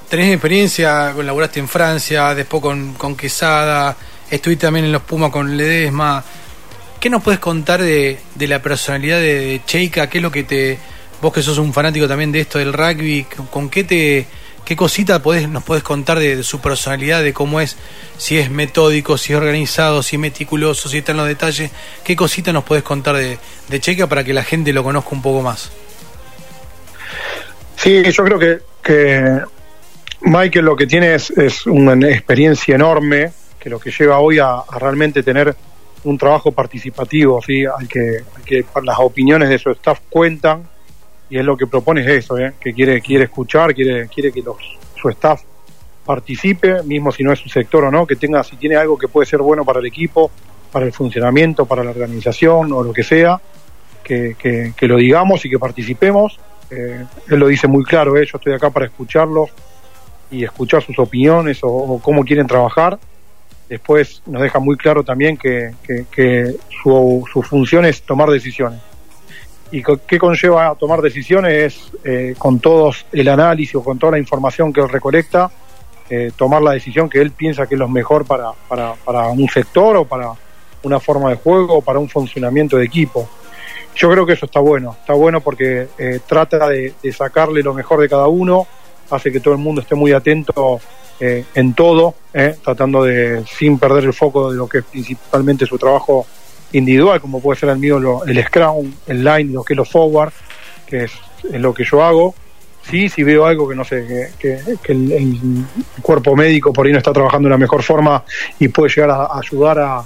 tenés 0.08 0.32
experiencia? 0.32 1.12
Colaboraste 1.14 1.60
en 1.60 1.68
Francia, 1.68 2.34
después 2.34 2.62
con, 2.62 2.94
con 2.94 3.16
Quesada, 3.16 3.96
estuviste 4.30 4.66
también 4.66 4.86
en 4.86 4.92
los 4.92 5.02
Pumas 5.02 5.30
con 5.30 5.56
Ledesma. 5.56 6.24
¿Qué 6.98 7.10
nos 7.10 7.22
puedes 7.22 7.38
contar 7.38 7.80
de, 7.80 8.18
de 8.34 8.48
la 8.48 8.60
personalidad 8.60 9.18
de, 9.18 9.40
de 9.40 9.64
Cheika? 9.64 10.08
¿Qué 10.08 10.18
es 10.18 10.22
lo 10.22 10.32
que 10.32 10.42
te 10.42 10.78
vos 11.20 11.32
que 11.32 11.42
sos 11.42 11.58
un 11.58 11.72
fanático 11.72 12.06
también 12.06 12.32
de 12.32 12.40
esto 12.40 12.58
del 12.58 12.72
rugby, 12.72 13.26
¿con 13.50 13.68
qué 13.68 13.84
te 13.84 14.26
qué 14.68 14.76
cosita 14.76 15.22
podés, 15.22 15.48
nos 15.48 15.62
podés 15.62 15.82
contar 15.82 16.18
de, 16.18 16.42
su 16.42 16.60
personalidad, 16.60 17.22
de 17.22 17.32
cómo 17.32 17.58
es, 17.58 17.78
si 18.18 18.36
es 18.36 18.50
metódico, 18.50 19.16
si 19.16 19.32
es 19.32 19.38
organizado, 19.38 20.02
si 20.02 20.16
es 20.16 20.20
meticuloso, 20.20 20.90
si 20.90 20.98
está 20.98 21.12
en 21.12 21.16
los 21.16 21.26
detalles? 21.26 21.70
¿Qué 22.04 22.14
cosita 22.14 22.52
nos 22.52 22.64
podés 22.64 22.82
contar 22.82 23.16
de, 23.16 23.38
de 23.66 23.80
Checa 23.80 24.06
para 24.06 24.22
que 24.24 24.34
la 24.34 24.44
gente 24.44 24.74
lo 24.74 24.84
conozca 24.84 25.08
un 25.12 25.22
poco 25.22 25.40
más? 25.40 25.72
Sí, 27.76 28.02
yo 28.12 28.24
creo 28.24 28.38
que, 28.38 28.58
que 28.82 29.40
Michael 30.20 30.66
lo 30.66 30.76
que 30.76 30.86
tiene 30.86 31.14
es, 31.14 31.30
es, 31.30 31.64
una 31.64 31.94
experiencia 32.06 32.74
enorme, 32.74 33.32
que 33.58 33.70
lo 33.70 33.80
que 33.80 33.90
lleva 33.90 34.18
hoy 34.18 34.38
a, 34.38 34.64
realmente 34.78 35.22
tener 35.22 35.56
un 36.04 36.18
trabajo 36.18 36.52
participativo, 36.52 37.40
¿sí? 37.40 37.64
al, 37.64 37.72
al 37.74 37.88
que 37.88 38.64
las 38.82 38.98
opiniones 38.98 39.48
de 39.48 39.58
su 39.58 39.70
staff 39.70 40.00
cuentan 40.10 40.68
y 41.30 41.38
es 41.38 41.44
lo 41.44 41.56
que 41.56 41.66
propone 41.66 42.00
es 42.00 42.24
eso, 42.24 42.38
¿eh? 42.38 42.54
que 42.60 42.72
quiere 42.72 43.00
quiere 43.00 43.24
escuchar, 43.24 43.74
quiere 43.74 44.08
quiere 44.08 44.32
que 44.32 44.42
su 45.00 45.08
staff 45.10 45.42
participe, 46.04 46.82
mismo 46.84 47.12
si 47.12 47.22
no 47.22 47.32
es 47.32 47.38
su 47.38 47.48
sector 47.48 47.84
o 47.84 47.90
no, 47.90 48.06
que 48.06 48.16
tenga 48.16 48.42
si 48.42 48.56
tiene 48.56 48.76
algo 48.76 48.96
que 48.96 49.08
puede 49.08 49.26
ser 49.26 49.40
bueno 49.40 49.64
para 49.64 49.80
el 49.80 49.86
equipo, 49.86 50.30
para 50.72 50.86
el 50.86 50.92
funcionamiento, 50.92 51.66
para 51.66 51.84
la 51.84 51.90
organización 51.90 52.72
o 52.72 52.82
lo 52.82 52.92
que 52.92 53.04
sea, 53.04 53.40
que, 54.02 54.72
lo 54.80 54.96
digamos 54.96 55.44
y 55.44 55.50
que 55.50 55.58
participemos. 55.58 56.40
Eh, 56.70 57.04
él 57.28 57.38
lo 57.38 57.46
dice 57.46 57.68
muy 57.68 57.84
claro, 57.84 58.16
¿eh? 58.16 58.24
yo 58.24 58.38
estoy 58.38 58.54
acá 58.54 58.70
para 58.70 58.86
escucharlos 58.86 59.50
y 60.30 60.44
escuchar 60.44 60.82
sus 60.82 60.98
opiniones 60.98 61.58
o, 61.62 62.00
cómo 62.02 62.24
quieren 62.24 62.46
trabajar. 62.46 62.98
Después 63.68 64.22
nos 64.24 64.40
deja 64.40 64.58
muy 64.60 64.78
claro 64.78 65.04
también 65.04 65.36
que, 65.36 65.74
que, 65.82 66.06
que 66.10 66.56
su, 66.82 67.22
su 67.30 67.42
función 67.42 67.84
es 67.84 68.00
tomar 68.00 68.30
decisiones 68.30 68.80
y 69.70 69.82
qué 69.82 70.18
conlleva 70.18 70.74
tomar 70.74 71.02
decisiones 71.02 71.90
eh, 72.04 72.34
con 72.38 72.58
todos 72.58 73.06
el 73.12 73.28
análisis 73.28 73.74
o 73.76 73.84
con 73.84 73.98
toda 73.98 74.12
la 74.12 74.18
información 74.18 74.72
que 74.72 74.80
él 74.80 74.88
recolecta, 74.88 75.50
eh, 76.10 76.30
tomar 76.36 76.62
la 76.62 76.72
decisión 76.72 77.08
que 77.08 77.20
él 77.20 77.32
piensa 77.32 77.66
que 77.66 77.74
es 77.74 77.78
lo 77.78 77.88
mejor 77.88 78.24
para, 78.24 78.52
para, 78.68 78.94
para, 78.94 79.28
un 79.28 79.48
sector 79.48 79.96
o 79.96 80.04
para 80.04 80.32
una 80.82 81.00
forma 81.00 81.30
de 81.30 81.36
juego 81.36 81.74
o 81.76 81.82
para 81.82 81.98
un 81.98 82.08
funcionamiento 82.08 82.76
de 82.76 82.84
equipo. 82.84 83.28
Yo 83.94 84.10
creo 84.10 84.24
que 84.24 84.34
eso 84.34 84.46
está 84.46 84.60
bueno, 84.60 84.96
está 85.00 85.12
bueno 85.12 85.40
porque 85.40 85.88
eh, 85.98 86.20
trata 86.26 86.68
de, 86.68 86.94
de, 87.02 87.12
sacarle 87.12 87.62
lo 87.62 87.74
mejor 87.74 88.00
de 88.00 88.08
cada 88.08 88.28
uno, 88.28 88.66
hace 89.10 89.32
que 89.32 89.40
todo 89.40 89.54
el 89.54 89.60
mundo 89.60 89.80
esté 89.80 89.94
muy 89.94 90.12
atento 90.12 90.80
eh, 91.20 91.44
en 91.54 91.74
todo, 91.74 92.14
eh, 92.32 92.56
tratando 92.62 93.02
de, 93.02 93.44
sin 93.44 93.76
perder 93.76 94.04
el 94.04 94.12
foco 94.12 94.52
de 94.52 94.56
lo 94.56 94.68
que 94.68 94.78
es 94.78 94.84
principalmente 94.84 95.66
su 95.66 95.76
trabajo 95.76 96.24
individual, 96.72 97.20
como 97.20 97.40
puede 97.40 97.58
ser 97.58 97.70
el 97.70 97.78
mío 97.78 97.98
lo, 97.98 98.24
el 98.24 98.44
Scrum, 98.44 98.92
el 99.06 99.24
Line, 99.24 99.52
lo 99.52 99.64
que 99.64 99.74
es 99.74 99.76
lo 99.76 99.84
Forward, 99.84 100.32
que 100.86 101.04
es, 101.04 101.12
lo 101.52 101.72
que 101.72 101.84
yo 101.84 102.02
hago. 102.02 102.34
Sí, 102.82 103.08
si 103.08 103.22
veo 103.22 103.44
algo 103.44 103.68
que 103.68 103.74
no 103.74 103.84
sé, 103.84 104.32
que, 104.38 104.58
que, 104.82 104.92
el, 104.92 105.64
cuerpo 106.00 106.34
médico 106.34 106.72
por 106.72 106.86
ahí 106.86 106.92
no 106.92 106.98
está 106.98 107.12
trabajando 107.12 107.48
de 107.48 107.50
la 107.50 107.58
mejor 107.58 107.82
forma 107.82 108.24
y 108.58 108.68
puede 108.68 108.88
llegar 108.94 109.10
a, 109.10 109.24
a 109.24 109.38
ayudar 109.38 109.78
a, 109.78 110.02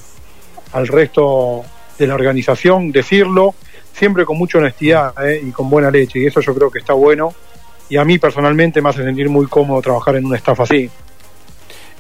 al 0.73 0.89
resto 0.89 1.63
de 1.99 2.07
la 2.07 2.15
organización, 2.15 2.91
decirlo, 2.91 3.55
siempre 3.93 4.25
con 4.25 4.39
mucha 4.39 4.59
honestidad 4.59 5.13
¿eh? 5.25 5.41
y 5.47 5.51
con 5.51 5.71
buena 5.71 5.91
leche, 5.91 6.19
y 6.19 6.27
eso 6.27 6.41
yo 6.41 6.55
creo 6.55 6.71
que 6.71 6.81
está 6.81 6.93
bueno. 6.93 7.35
Y 7.89 7.97
a 7.97 8.05
mí 8.05 8.19
personalmente 8.19 8.81
me 8.81 8.89
hace 8.89 9.05
sentir 9.05 9.29
muy 9.29 9.47
cómodo 9.47 9.83
trabajar 9.83 10.17
en 10.17 10.25
un 10.25 10.35
staff 10.35 10.61
así. 10.61 10.89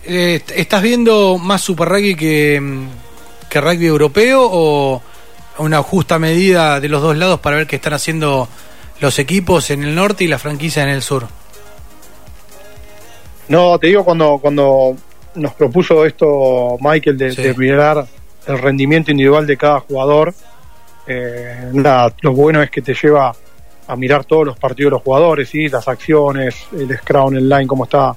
Eh, 0.04 0.40
¿Estás 0.56 0.82
viendo 0.82 1.38
más 1.38 1.60
Super 1.60 1.88
Rugby 1.88 2.14
que, 2.14 2.60
que 3.52 3.60
rugby 3.60 3.84
europeo 3.84 4.48
o 4.50 5.02
una 5.58 5.82
justa 5.82 6.18
medida 6.18 6.80
de 6.80 6.88
los 6.88 7.02
dos 7.02 7.14
lados 7.18 7.38
para 7.40 7.56
ver 7.56 7.66
qué 7.66 7.76
están 7.76 7.92
haciendo 7.92 8.48
los 8.98 9.18
equipos 9.18 9.70
en 9.70 9.84
el 9.84 9.94
norte 9.94 10.24
y 10.24 10.26
la 10.26 10.38
franquicia 10.38 10.82
en 10.84 10.88
el 10.88 11.02
sur? 11.02 11.26
No, 13.48 13.78
te 13.78 13.88
digo 13.88 14.06
cuando 14.06 14.38
cuando 14.40 14.96
nos 15.34 15.52
propuso 15.52 16.06
esto 16.06 16.78
Michael 16.80 17.18
de, 17.18 17.32
sí. 17.32 17.42
de 17.42 17.54
mirar 17.54 18.06
el 18.46 18.58
rendimiento 18.58 19.10
individual 19.10 19.46
de 19.46 19.56
cada 19.58 19.80
jugador, 19.80 20.32
eh, 21.06 21.68
nada, 21.74 22.14
lo 22.22 22.32
bueno 22.32 22.62
es 22.62 22.70
que 22.70 22.80
te 22.80 22.94
lleva 22.94 23.34
a 23.86 23.96
mirar 23.96 24.24
todos 24.24 24.46
los 24.46 24.58
partidos 24.58 24.92
de 24.92 24.94
los 24.94 25.02
jugadores, 25.02 25.50
¿sí? 25.50 25.68
las 25.68 25.86
acciones, 25.88 26.56
el 26.72 26.96
scrum, 26.96 27.36
el 27.36 27.46
line, 27.46 27.66
cómo 27.66 27.84
está 27.84 28.16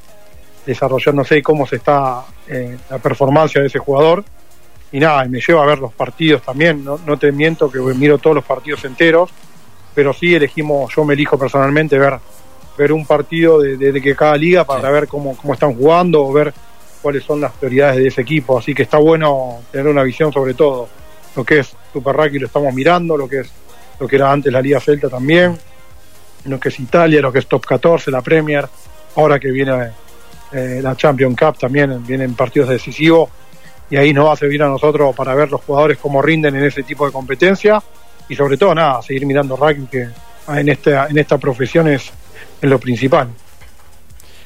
desarrollándose 0.65 1.39
y 1.39 1.41
cómo 1.41 1.67
se 1.67 1.75
está 1.75 2.23
eh, 2.47 2.77
la 2.89 2.99
performance 2.99 3.59
de 3.59 3.65
ese 3.65 3.79
jugador 3.79 4.23
y 4.91 4.99
nada, 4.99 5.25
me 5.25 5.39
lleva 5.39 5.63
a 5.63 5.65
ver 5.65 5.79
los 5.79 5.93
partidos 5.93 6.41
también, 6.41 6.83
no, 6.83 6.99
no 7.05 7.17
te 7.17 7.31
miento 7.31 7.69
que 7.71 7.79
miro 7.79 8.17
todos 8.17 8.35
los 8.35 8.45
partidos 8.45 8.85
enteros, 8.85 9.29
pero 9.93 10.13
sí 10.13 10.35
elegimos, 10.35 10.93
yo 10.95 11.03
me 11.05 11.13
elijo 11.13 11.37
personalmente 11.37 11.97
ver 11.97 12.19
ver 12.77 12.91
un 12.91 13.05
partido 13.05 13.61
de, 13.61 13.77
de, 13.77 13.91
de 13.91 14.01
que 14.01 14.15
cada 14.15 14.35
liga 14.35 14.65
para 14.65 14.87
sí. 14.87 14.93
ver 14.93 15.07
cómo, 15.07 15.35
cómo 15.37 15.53
están 15.53 15.73
jugando 15.73 16.25
o 16.25 16.33
ver 16.33 16.53
cuáles 17.01 17.23
son 17.23 17.39
las 17.39 17.51
prioridades 17.53 17.97
de 17.97 18.07
ese 18.07 18.21
equipo, 18.21 18.57
así 18.57 18.73
que 18.73 18.83
está 18.83 18.97
bueno 18.97 19.61
tener 19.71 19.87
una 19.87 20.03
visión 20.03 20.33
sobre 20.33 20.53
todo, 20.53 20.89
lo 21.35 21.43
que 21.43 21.59
es 21.59 21.75
Super 21.93 22.15
Rugby 22.15 22.39
lo 22.39 22.47
estamos 22.47 22.73
mirando, 22.73 23.15
lo 23.15 23.27
que 23.27 23.41
es 23.41 23.51
lo 23.99 24.07
que 24.07 24.15
era 24.17 24.31
antes 24.31 24.51
la 24.51 24.61
Liga 24.61 24.79
Celta 24.79 25.07
también, 25.07 25.57
lo 26.45 26.59
que 26.59 26.69
es 26.69 26.79
Italia, 26.79 27.21
lo 27.21 27.31
que 27.31 27.39
es 27.39 27.47
Top 27.47 27.65
14, 27.65 28.11
la 28.11 28.21
Premier, 28.21 28.67
ahora 29.15 29.39
que 29.39 29.51
viene 29.51 29.91
eh, 30.51 30.79
la 30.81 30.95
Champion 30.95 31.35
Cup 31.35 31.57
también 31.57 32.05
vienen 32.05 32.33
partidos 32.33 32.69
decisivos 32.69 33.29
y 33.89 33.97
ahí 33.97 34.13
nos 34.13 34.27
va 34.27 34.33
a 34.33 34.37
servir 34.37 34.61
a 34.63 34.67
nosotros 34.67 35.15
para 35.15 35.35
ver 35.35 35.49
los 35.51 35.61
jugadores 35.61 35.97
cómo 35.97 36.21
rinden 36.21 36.55
en 36.55 36.65
ese 36.65 36.83
tipo 36.83 37.05
de 37.05 37.11
competencia 37.11 37.81
y 38.27 38.35
sobre 38.35 38.57
todo 38.57 38.73
nada, 38.73 39.01
seguir 39.01 39.25
mirando 39.25 39.55
rugby 39.55 39.87
que 39.87 40.07
en 40.47 40.69
esta, 40.69 41.07
en 41.07 41.17
esta 41.17 41.37
profesión 41.37 41.87
es, 41.87 42.11
lo 42.61 42.79
principal. 42.79 43.29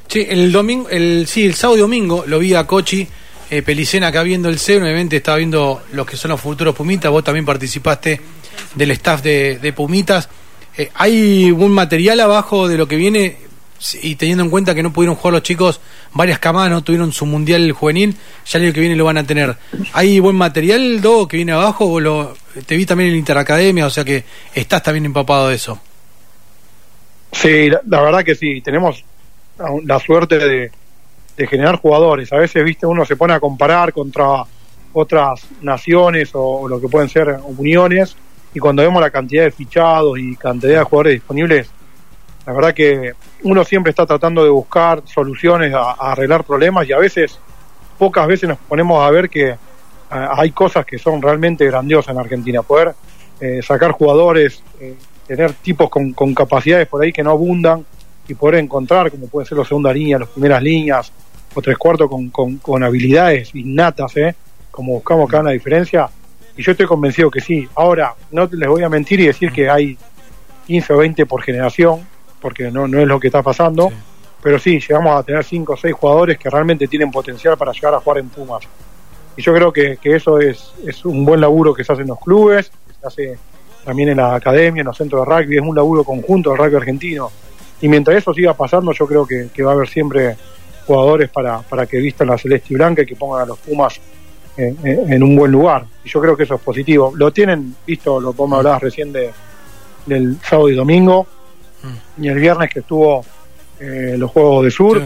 Sí, 0.07 0.25
el 0.29 0.51
domingo, 0.51 0.89
el, 0.89 1.25
sí, 1.25 1.45
el 1.45 1.53
sábado 1.53 1.77
y 1.77 1.81
domingo 1.81 2.25
lo 2.27 2.39
vi 2.39 2.53
a 2.53 2.65
Cochi 2.65 3.07
eh, 3.49 3.61
Pelicena 3.61 4.07
acá 4.07 4.23
viendo 4.23 4.49
el 4.49 4.59
CEU, 4.59 4.81
obviamente 4.81 5.17
estaba 5.17 5.37
viendo 5.37 5.83
los 5.93 6.05
que 6.05 6.17
son 6.17 6.31
los 6.31 6.41
futuros 6.41 6.75
Pumitas, 6.75 7.09
vos 7.09 7.23
también 7.23 7.45
participaste 7.45 8.19
del 8.75 8.91
staff 8.91 9.21
de, 9.21 9.57
de 9.59 9.73
Pumitas. 9.73 10.27
Eh, 10.77 10.91
¿Hay 10.95 11.51
un 11.51 11.71
material 11.71 12.19
abajo 12.19 12.67
de 12.67 12.77
lo 12.77 12.87
que 12.87 12.95
viene? 12.95 13.37
Y 14.01 14.15
teniendo 14.15 14.43
en 14.43 14.49
cuenta 14.49 14.75
que 14.75 14.83
no 14.83 14.91
pudieron 14.91 15.15
jugar 15.15 15.33
los 15.33 15.43
chicos 15.43 15.79
varias 16.13 16.39
camadas, 16.39 16.71
no 16.71 16.83
tuvieron 16.83 17.11
su 17.11 17.25
mundial 17.25 17.71
juvenil, 17.71 18.15
ya 18.45 18.59
el 18.59 18.65
año 18.65 18.73
que 18.73 18.79
viene 18.81 18.95
lo 18.95 19.05
van 19.05 19.17
a 19.17 19.25
tener. 19.25 19.55
¿Hay 19.93 20.19
buen 20.19 20.35
material, 20.35 21.01
Do, 21.01 21.27
que 21.27 21.37
viene 21.37 21.51
abajo? 21.53 21.85
O 21.85 21.99
lo, 21.99 22.35
te 22.65 22.75
vi 22.75 22.85
también 22.85 23.11
en 23.11 23.15
Interacademia, 23.17 23.85
o 23.85 23.89
sea 23.89 24.03
que 24.03 24.23
estás 24.53 24.83
también 24.83 25.05
empapado 25.05 25.49
de 25.49 25.55
eso. 25.55 25.79
Sí, 27.31 27.69
la, 27.69 28.01
verdad 28.01 28.23
que 28.23 28.35
sí, 28.35 28.61
tenemos 28.61 29.03
la 29.85 29.99
suerte 29.99 30.39
de, 30.39 30.71
de, 31.37 31.47
generar 31.47 31.77
jugadores. 31.77 32.33
A 32.33 32.37
veces, 32.37 32.63
viste, 32.63 32.85
uno 32.85 33.05
se 33.05 33.15
pone 33.15 33.33
a 33.33 33.39
comparar 33.39 33.93
contra 33.93 34.43
otras 34.93 35.41
naciones 35.61 36.33
o, 36.33 36.41
o 36.41 36.67
lo 36.67 36.81
que 36.81 36.87
pueden 36.87 37.07
ser 37.07 37.39
uniones 37.43 38.15
y 38.53 38.59
cuando 38.59 38.81
vemos 38.81 39.01
la 39.01 39.11
cantidad 39.11 39.43
de 39.43 39.51
fichados 39.51 40.17
y 40.17 40.35
cantidad 40.35 40.79
de 40.79 40.83
jugadores 40.83 41.13
disponibles, 41.13 41.69
la 42.49 42.55
verdad 42.55 42.73
que 42.73 43.13
uno 43.43 43.63
siempre 43.63 43.91
está 43.91 44.07
tratando 44.07 44.43
de 44.43 44.49
buscar 44.49 45.03
soluciones 45.05 45.71
a, 45.71 45.91
arreglar 45.91 46.43
problemas 46.43 46.89
y 46.89 46.93
a 46.93 46.97
veces, 46.97 47.37
pocas 47.99 48.25
veces 48.25 48.49
nos 48.49 48.57
ponemos 48.57 49.05
a 49.05 49.11
ver 49.11 49.29
que 49.29 49.55
hay 50.09 50.49
cosas 50.49 50.83
que 50.83 50.97
son 50.97 51.21
realmente 51.21 51.63
grandiosas 51.67 52.11
en 52.11 52.19
Argentina. 52.19 52.63
Poder 52.63 52.95
eh, 53.39 53.61
sacar 53.61 53.91
jugadores, 53.91 54.63
eh, 54.79 54.95
tener 55.27 55.53
tipos 55.53 55.91
con, 55.91 56.11
capacidades 56.33 56.87
por 56.87 57.03
ahí 57.03 57.13
que 57.13 57.21
no 57.21 57.29
abundan 57.29 57.85
y 58.27 58.33
poder 58.33 58.55
encontrar, 58.55 59.11
como 59.11 59.27
puede 59.27 59.45
ser 59.45 59.59
la 59.59 59.65
segunda 59.65 59.93
línea, 59.93 60.17
las 60.17 60.29
primeras 60.29 60.63
líneas 60.63 61.13
o 61.53 61.61
tres 61.61 61.77
cuartos 61.77 62.09
con, 62.09 62.31
con, 62.31 62.57
con 62.57 62.83
habilidades 62.83 63.53
innatas, 63.53 64.17
¿eh? 64.17 64.33
como 64.71 64.93
buscamos 64.93 65.29
acá 65.29 65.37
en 65.37 65.45
la 65.45 65.51
diferencia. 65.51 66.09
Y 66.57 66.63
yo 66.63 66.71
estoy 66.71 66.87
convencido 66.87 67.29
que 67.29 67.41
sí. 67.41 67.69
Ahora, 67.75 68.15
no 68.31 68.49
les 68.51 68.67
voy 68.67 68.81
a 68.81 68.89
mentir 68.89 69.19
y 69.19 69.27
decir 69.27 69.51
que 69.51 69.69
hay 69.69 69.95
15 70.65 70.93
o 70.93 70.97
20 70.97 71.25
por 71.27 71.43
generación, 71.43 72.08
porque 72.41 72.71
no, 72.71 72.87
no 72.87 72.99
es 72.99 73.07
lo 73.07 73.19
que 73.19 73.27
está 73.27 73.41
pasando. 73.43 73.91
Pero 74.41 74.57
sí, 74.57 74.79
llegamos 74.79 75.19
a 75.19 75.23
tener 75.23 75.43
5 75.43 75.73
o 75.73 75.77
6 75.77 75.93
jugadores 75.93 76.37
que 76.37 76.49
realmente 76.49 76.87
tienen 76.87 77.11
potencial 77.11 77.57
para 77.57 77.73
llegar 77.73 77.93
a 77.93 77.99
jugar 77.99 78.19
en 78.19 78.29
Pumas. 78.29 78.63
Y 79.35 79.41
yo 79.41 79.53
creo 79.53 79.71
que, 79.71 79.97
que 79.97 80.15
eso 80.15 80.39
es, 80.39 80.73
es 80.85 81.05
un 81.05 81.25
buen 81.25 81.41
laburo 81.41 81.73
que 81.73 81.83
se 81.83 81.91
hace 81.91 82.03
en 82.03 82.07
los 82.09 82.19
clubes, 82.19 82.71
que 82.87 82.93
se 82.93 83.07
hace 83.07 83.39
también 83.83 84.09
en 84.09 84.17
la 84.17 84.35
academia, 84.35 84.81
en 84.81 84.87
los 84.87 84.97
centros 84.97 85.25
de 85.25 85.33
rugby, 85.33 85.57
es 85.57 85.61
un 85.61 85.75
laburo 85.75 86.03
conjunto 86.03 86.49
del 86.49 86.59
rugby 86.59 86.75
argentino. 86.75 87.31
Y 87.81 87.87
mientras 87.87 88.17
eso 88.17 88.33
siga 88.33 88.53
pasando, 88.53 88.91
yo 88.91 89.07
creo 89.07 89.25
que, 89.25 89.49
que 89.53 89.63
va 89.63 89.71
a 89.71 89.75
haber 89.75 89.87
siempre 89.87 90.35
jugadores 90.85 91.29
para, 91.29 91.59
para 91.59 91.85
que 91.85 91.97
vistan 91.97 92.27
la 92.27 92.37
celeste 92.37 92.73
y 92.73 92.75
blanca 92.75 93.01
y 93.01 93.05
que 93.05 93.15
pongan 93.15 93.43
a 93.43 93.45
los 93.45 93.59
Pumas 93.59 93.99
en, 94.57 94.77
en, 94.83 95.23
un 95.23 95.35
buen 95.35 95.51
lugar. 95.51 95.85
Y 96.03 96.09
yo 96.09 96.19
creo 96.19 96.35
que 96.35 96.43
eso 96.43 96.55
es 96.55 96.61
positivo. 96.61 97.13
Lo 97.15 97.31
tienen 97.31 97.75
visto, 97.85 98.19
lo 98.19 98.33
como 98.33 98.57
hablabas 98.57 98.81
recién 98.81 99.13
de, 99.13 99.31
del 100.05 100.37
sábado 100.43 100.69
y 100.69 100.75
domingo, 100.75 101.25
y 102.17 102.27
el 102.27 102.39
viernes 102.39 102.69
que 102.71 102.79
estuvo 102.79 103.23
eh, 103.79 104.15
los 104.17 104.31
Juegos 104.31 104.65
de 104.65 104.71
Sur. 104.71 105.01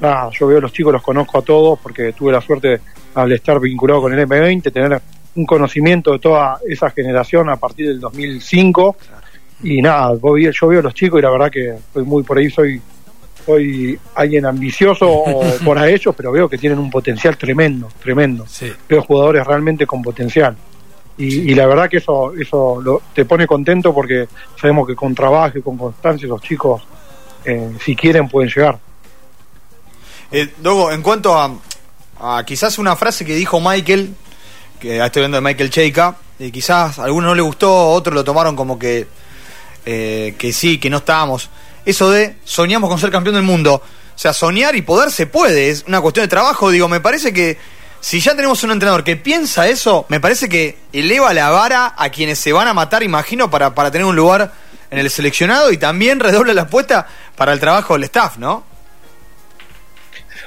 Nada, 0.00 0.30
yo 0.30 0.46
veo 0.46 0.58
a 0.58 0.60
los 0.60 0.72
chicos, 0.72 0.92
los 0.92 1.02
conozco 1.02 1.38
a 1.38 1.42
todos 1.42 1.78
porque 1.80 2.12
tuve 2.12 2.30
la 2.30 2.40
suerte 2.40 2.80
al 3.14 3.32
estar 3.32 3.58
vinculado 3.58 4.02
con 4.02 4.12
el 4.12 4.28
M20, 4.28 4.72
tener 4.72 5.00
un 5.34 5.44
conocimiento 5.46 6.12
de 6.12 6.18
toda 6.20 6.60
esa 6.68 6.90
generación 6.90 7.48
a 7.48 7.56
partir 7.56 7.88
del 7.88 7.98
2005. 7.98 8.96
Y 9.64 9.82
nada, 9.82 10.12
yo 10.14 10.68
veo 10.68 10.78
a 10.78 10.82
los 10.82 10.94
chicos 10.94 11.18
y 11.18 11.22
la 11.22 11.30
verdad 11.30 11.50
que 11.50 11.70
estoy 11.70 12.04
muy 12.04 12.22
por 12.22 12.38
ahí, 12.38 12.48
soy 12.48 12.80
soy 13.48 13.98
alguien 14.14 14.44
ambicioso 14.44 15.24
por 15.64 15.78
ellos, 15.82 16.14
pero 16.14 16.30
veo 16.30 16.48
que 16.48 16.58
tienen 16.58 16.78
un 16.78 16.90
potencial 16.90 17.36
tremendo, 17.38 17.88
tremendo. 18.00 18.44
Veo 18.86 19.02
jugadores 19.02 19.46
realmente 19.46 19.86
con 19.86 20.02
potencial. 20.02 20.54
Y, 21.20 21.52
la 21.56 21.66
verdad 21.66 21.90
que 21.90 21.96
eso 21.96 22.32
eso 22.34 22.80
lo, 22.80 23.02
te 23.12 23.24
pone 23.24 23.44
contento 23.44 23.92
porque 23.92 24.28
sabemos 24.60 24.86
que 24.86 24.94
con 24.94 25.16
trabajo 25.16 25.58
y 25.58 25.62
con 25.62 25.76
constancia 25.76 26.26
esos 26.26 26.40
chicos, 26.40 26.82
eh, 27.44 27.72
si 27.84 27.96
quieren, 27.96 28.28
pueden 28.28 28.48
llegar. 28.48 28.78
Eh, 30.30 30.54
Dogo, 30.58 30.92
en 30.92 31.02
cuanto 31.02 31.36
a, 31.36 32.44
quizás 32.44 32.78
una 32.78 32.94
frase 32.94 33.24
que 33.24 33.34
dijo 33.34 33.60
Michael, 33.60 34.14
que 34.78 35.04
estoy 35.04 35.24
hablando 35.24 35.38
de 35.38 35.40
Michael 35.40 35.70
Cheika, 35.70 36.16
y 36.38 36.52
quizás 36.52 37.00
a 37.00 37.04
algunos 37.04 37.30
no 37.30 37.34
le 37.34 37.42
gustó, 37.42 37.90
otros 37.90 38.14
lo 38.14 38.22
tomaron 38.22 38.54
como 38.54 38.78
que, 38.78 39.08
eh, 39.86 40.36
que 40.38 40.52
sí, 40.52 40.78
que 40.78 40.88
no 40.88 40.98
estábamos. 40.98 41.50
Eso 41.84 42.10
de 42.10 42.36
soñamos 42.44 42.88
con 42.88 42.98
ser 43.00 43.10
campeón 43.10 43.34
del 43.34 43.44
mundo. 43.44 43.74
O 43.74 44.20
sea, 44.20 44.32
soñar 44.32 44.76
y 44.76 44.82
poder 44.82 45.10
se 45.10 45.26
puede, 45.26 45.70
es 45.70 45.84
una 45.88 46.00
cuestión 46.00 46.24
de 46.24 46.28
trabajo. 46.28 46.70
Digo, 46.70 46.88
me 46.88 47.00
parece 47.00 47.32
que 47.32 47.58
si 48.00 48.20
ya 48.20 48.34
tenemos 48.34 48.62
un 48.62 48.70
entrenador 48.70 49.04
que 49.04 49.16
piensa 49.16 49.68
eso, 49.68 50.06
me 50.08 50.20
parece 50.20 50.48
que 50.48 50.78
eleva 50.92 51.34
la 51.34 51.50
vara 51.50 51.94
a 51.96 52.10
quienes 52.10 52.38
se 52.38 52.52
van 52.52 52.68
a 52.68 52.74
matar, 52.74 53.02
imagino, 53.02 53.50
para, 53.50 53.74
para 53.74 53.90
tener 53.90 54.06
un 54.06 54.16
lugar 54.16 54.52
en 54.90 54.98
el 54.98 55.10
seleccionado 55.10 55.72
y 55.72 55.76
también 55.76 56.20
redobla 56.20 56.54
la 56.54 56.62
apuesta 56.62 57.06
para 57.36 57.52
el 57.52 57.60
trabajo 57.60 57.94
del 57.94 58.04
staff, 58.04 58.38
¿no? 58.38 58.64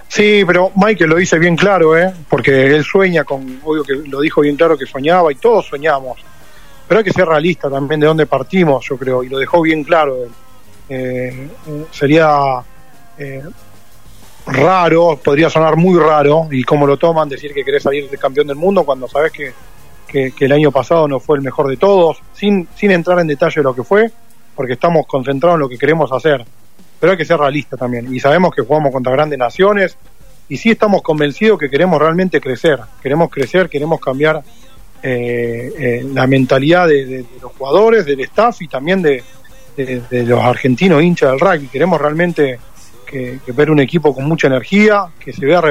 Sí, 0.07 0.43
pero 0.45 0.71
Michael 0.75 1.09
lo 1.09 1.15
dice 1.15 1.39
bien 1.39 1.55
claro, 1.55 1.97
¿eh? 1.97 2.13
porque 2.27 2.75
él 2.75 2.83
sueña 2.83 3.23
con, 3.23 3.61
obvio 3.63 3.83
que 3.83 3.93
lo 3.93 4.19
dijo 4.19 4.41
bien 4.41 4.57
claro 4.57 4.77
que 4.77 4.85
soñaba 4.85 5.31
y 5.31 5.35
todos 5.35 5.67
soñamos, 5.67 6.19
pero 6.85 6.99
hay 6.99 7.05
que 7.05 7.13
ser 7.13 7.25
realista 7.25 7.69
también 7.69 8.01
de 8.01 8.07
dónde 8.07 8.25
partimos, 8.25 8.85
yo 8.89 8.97
creo, 8.97 9.23
y 9.23 9.29
lo 9.29 9.37
dejó 9.37 9.61
bien 9.61 9.85
claro. 9.85 10.17
Eh, 10.89 11.47
sería 11.91 12.61
eh, 13.17 13.41
raro, 14.45 15.19
podría 15.23 15.49
sonar 15.49 15.75
muy 15.75 15.99
raro, 15.99 16.47
y 16.51 16.63
cómo 16.63 16.87
lo 16.87 16.97
toman, 16.97 17.29
decir 17.29 17.53
que 17.53 17.63
querés 17.63 17.83
salir 17.83 18.09
de 18.09 18.17
campeón 18.17 18.47
del 18.47 18.55
mundo 18.55 18.83
cuando 18.83 19.07
sabes 19.07 19.31
que, 19.31 19.53
que, 20.07 20.33
el 20.45 20.51
año 20.51 20.71
pasado 20.71 21.07
no 21.07 21.19
fue 21.19 21.37
el 21.37 21.43
mejor 21.43 21.67
de 21.67 21.77
todos, 21.77 22.17
sin, 22.33 22.67
sin 22.75 22.91
entrar 22.91 23.19
en 23.19 23.27
detalle 23.27 23.55
de 23.57 23.63
lo 23.63 23.75
que 23.75 23.83
fue, 23.83 24.11
porque 24.55 24.73
estamos 24.73 25.05
concentrados 25.07 25.55
en 25.55 25.61
lo 25.61 25.69
que 25.69 25.77
queremos 25.77 26.11
hacer 26.11 26.45
pero 27.01 27.13
hay 27.13 27.17
que 27.17 27.25
ser 27.25 27.39
realista 27.39 27.75
también. 27.75 28.13
Y 28.13 28.19
sabemos 28.19 28.53
que 28.53 28.61
jugamos 28.61 28.93
contra 28.93 29.11
grandes 29.11 29.39
naciones 29.39 29.97
y 30.47 30.57
sí 30.57 30.69
estamos 30.69 31.01
convencidos 31.01 31.57
que 31.57 31.67
queremos 31.67 31.99
realmente 31.99 32.39
crecer. 32.39 32.79
Queremos 33.01 33.31
crecer, 33.31 33.67
queremos 33.69 33.99
cambiar 33.99 34.43
eh, 35.01 35.73
eh, 35.79 36.05
la 36.13 36.27
mentalidad 36.27 36.87
de, 36.87 37.25
los 37.41 37.53
jugadores, 37.53 38.05
del 38.05 38.19
staff 38.19 38.61
y 38.61 38.67
también 38.67 39.01
de, 39.01 39.23
los 40.11 40.39
argentinos 40.39 41.01
hinchas 41.01 41.31
del 41.31 41.39
rugby. 41.39 41.69
Queremos 41.69 41.99
realmente 41.99 42.59
que, 43.11 43.39
ver 43.51 43.69
un 43.69 43.79
equipo 43.79 44.13
con 44.15 44.25
mucha 44.25 44.47
energía, 44.47 45.07
que 45.19 45.33
se 45.33 45.45
vea 45.45 45.61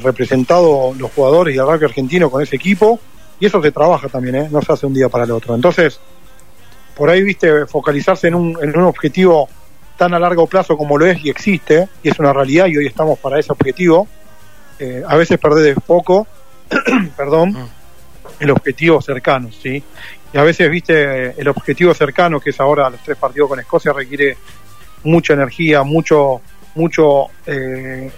representado 0.00 0.94
los 0.98 1.12
jugadores 1.12 1.54
y 1.54 1.58
el 1.58 1.66
rugby 1.66 1.84
argentino 1.84 2.30
con 2.30 2.42
ese 2.42 2.56
equipo. 2.56 2.98
Y 3.38 3.46
eso 3.46 3.60
se 3.62 3.72
trabaja 3.72 4.08
también, 4.08 4.36
¿eh? 4.36 4.48
no 4.50 4.62
se 4.62 4.72
hace 4.72 4.86
un 4.86 4.94
día 4.94 5.08
para 5.08 5.24
el 5.24 5.30
otro. 5.32 5.54
Entonces, 5.54 5.98
por 6.96 7.10
ahí, 7.10 7.22
viste, 7.22 7.66
focalizarse 7.66 8.28
en 8.28 8.34
un, 8.34 8.58
en 8.62 8.76
un 8.76 8.84
objetivo 8.84 9.48
tan 9.96 10.14
a 10.14 10.18
largo 10.18 10.46
plazo 10.46 10.76
como 10.76 10.98
lo 10.98 11.06
es 11.06 11.24
y 11.24 11.30
existe, 11.30 11.88
y 12.02 12.08
es 12.08 12.18
una 12.18 12.32
realidad 12.32 12.66
y 12.66 12.76
hoy 12.76 12.86
estamos 12.86 13.18
para 13.18 13.38
ese 13.38 13.52
objetivo, 13.52 14.08
eh, 14.78 15.02
a 15.06 15.16
veces 15.16 15.38
perder 15.38 15.74
de 15.74 15.80
poco, 15.80 16.26
perdón, 17.16 17.54
ah. 17.56 17.66
el 18.40 18.50
objetivo 18.50 19.00
cercano, 19.00 19.50
¿sí? 19.52 19.82
Y 20.32 20.38
a 20.38 20.42
veces, 20.42 20.70
viste, 20.70 21.40
el 21.40 21.48
objetivo 21.48 21.92
cercano, 21.94 22.40
que 22.40 22.50
es 22.50 22.60
ahora 22.60 22.88
los 22.88 23.00
tres 23.00 23.18
partidos 23.18 23.48
con 23.48 23.60
Escocia, 23.60 23.92
requiere 23.92 24.36
mucha 25.04 25.34
energía, 25.34 25.82
mucho, 25.82 26.40
mucho 26.74 27.26
eh, 27.46 28.10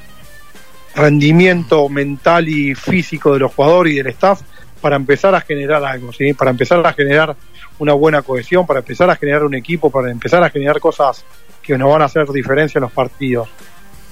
rendimiento 0.95 1.89
mental 1.89 2.49
y 2.49 2.75
físico 2.75 3.33
de 3.33 3.41
los 3.41 3.55
jugadores 3.55 3.93
y 3.93 3.97
del 3.97 4.09
staff 4.09 4.43
para 4.81 4.97
empezar 4.97 5.35
a 5.35 5.41
generar 5.41 5.85
algo, 5.85 6.13
¿sí? 6.13 6.35
Para 6.35 6.51
empezar 6.51 6.87
a 6.87 6.93
generar 6.93 7.35
una 7.79 7.95
buena 7.95 8.23
cohesión, 8.23 8.67
para 8.67 8.81
empezar 8.81 9.09
a 9.11 9.17
generar 9.17 9.45
un 9.45 9.55
equipo, 9.55 9.91
para 9.91 10.11
empezar 10.11 10.43
a 10.43 10.51
generar 10.51 10.79
cosas 10.79 11.25
que 11.63 11.79
nos 11.79 11.91
van 11.91 12.03
a 12.03 12.05
hacer 12.05 12.29
diferencia 12.29 12.79
en 12.79 12.83
los 12.83 12.93
partidos. 12.93 13.49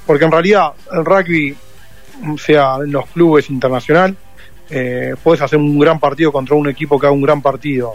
Porque 0.06 0.24
en 0.24 0.32
realidad 0.32 0.72
el 0.90 1.04
rugby, 1.04 1.56
sea 2.38 2.76
en 2.82 2.90
los 2.90 3.06
clubes 3.06 3.50
internacional, 3.50 4.16
eh, 4.70 5.14
puedes 5.22 5.42
hacer 5.42 5.58
un 5.58 5.78
gran 5.78 6.00
partido 6.00 6.32
contra 6.32 6.56
un 6.56 6.68
equipo 6.68 6.98
que 6.98 7.06
haga 7.06 7.14
un 7.14 7.22
gran 7.22 7.42
partido. 7.42 7.92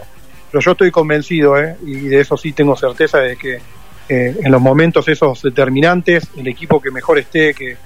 Pero 0.50 0.62
yo 0.62 0.70
estoy 0.70 0.90
convencido, 0.90 1.58
eh, 1.58 1.76
y 1.84 2.02
de 2.02 2.20
eso 2.20 2.36
sí 2.36 2.52
tengo 2.52 2.76
certeza, 2.76 3.18
de 3.18 3.36
que 3.36 3.60
eh, 4.08 4.36
en 4.42 4.52
los 4.52 4.60
momentos 4.60 5.08
esos 5.08 5.42
determinantes, 5.42 6.28
el 6.36 6.48
equipo 6.48 6.80
que 6.80 6.90
mejor 6.90 7.18
esté, 7.18 7.54
que, 7.54 7.76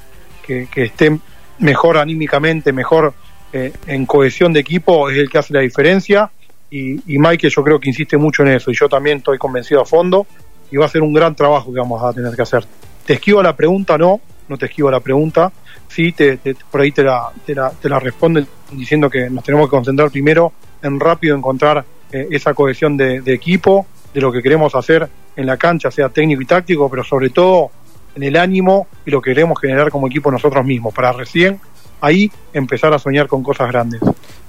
que, 0.42 0.68
esté 0.76 1.18
mejor 1.58 1.98
anímicamente, 1.98 2.72
mejor 2.72 3.14
eh, 3.52 3.72
en 3.86 4.06
cohesión 4.06 4.52
de 4.52 4.60
equipo, 4.60 5.10
es 5.10 5.18
el 5.18 5.30
que 5.30 5.38
hace 5.38 5.54
la 5.54 5.60
diferencia. 5.60 6.30
Y, 6.70 7.14
y 7.14 7.18
Mike 7.18 7.50
yo 7.50 7.62
creo 7.62 7.78
que 7.78 7.88
insiste 7.88 8.16
mucho 8.16 8.42
en 8.42 8.48
eso, 8.48 8.70
y 8.70 8.74
yo 8.74 8.88
también 8.88 9.18
estoy 9.18 9.38
convencido 9.38 9.82
a 9.82 9.84
fondo 9.84 10.26
y 10.70 10.78
va 10.78 10.86
a 10.86 10.88
ser 10.88 11.02
un 11.02 11.12
gran 11.12 11.34
trabajo 11.34 11.72
que 11.72 11.78
vamos 11.78 12.02
a 12.02 12.12
tener 12.12 12.34
que 12.34 12.42
hacer. 12.42 12.64
¿Te 13.04 13.14
esquivo 13.14 13.42
la 13.42 13.54
pregunta? 13.54 13.98
No, 13.98 14.20
no 14.48 14.56
te 14.56 14.66
esquivo 14.66 14.90
la 14.90 15.00
pregunta. 15.00 15.52
Sí, 15.86 16.12
te, 16.12 16.38
por 16.70 16.80
ahí 16.80 16.90
te 16.90 17.02
la, 17.02 17.30
te, 17.44 17.54
la, 17.54 17.70
te 17.70 17.88
responden 17.88 18.46
diciendo 18.72 19.10
que 19.10 19.28
nos 19.28 19.44
tenemos 19.44 19.66
que 19.66 19.76
concentrar 19.76 20.10
primero 20.10 20.52
en 20.82 20.98
rápido 20.98 21.36
encontrar 21.36 21.84
eh, 22.10 22.28
esa 22.30 22.54
cohesión 22.54 22.96
de, 22.96 23.22
equipo, 23.26 23.86
de 24.12 24.20
lo 24.20 24.32
que 24.32 24.42
queremos 24.42 24.74
hacer 24.74 25.08
en 25.36 25.46
la 25.46 25.56
cancha, 25.56 25.90
sea 25.90 26.08
técnico 26.08 26.42
y 26.42 26.46
táctico, 26.46 26.90
pero 26.90 27.04
sobre 27.04 27.30
todo 27.30 27.70
en 28.14 28.22
el 28.22 28.36
ánimo 28.36 28.88
y 29.06 29.10
lo 29.10 29.22
que 29.22 29.30
queremos 29.30 29.58
generar 29.60 29.90
como 29.90 30.06
equipo 30.06 30.30
nosotros 30.30 30.64
mismos, 30.64 30.92
para 30.92 31.12
recién 31.12 31.60
ahí 32.00 32.30
empezar 32.52 32.92
a 32.92 32.98
soñar 32.98 33.26
con 33.26 33.42
cosas 33.42 33.68
grandes. 33.68 34.00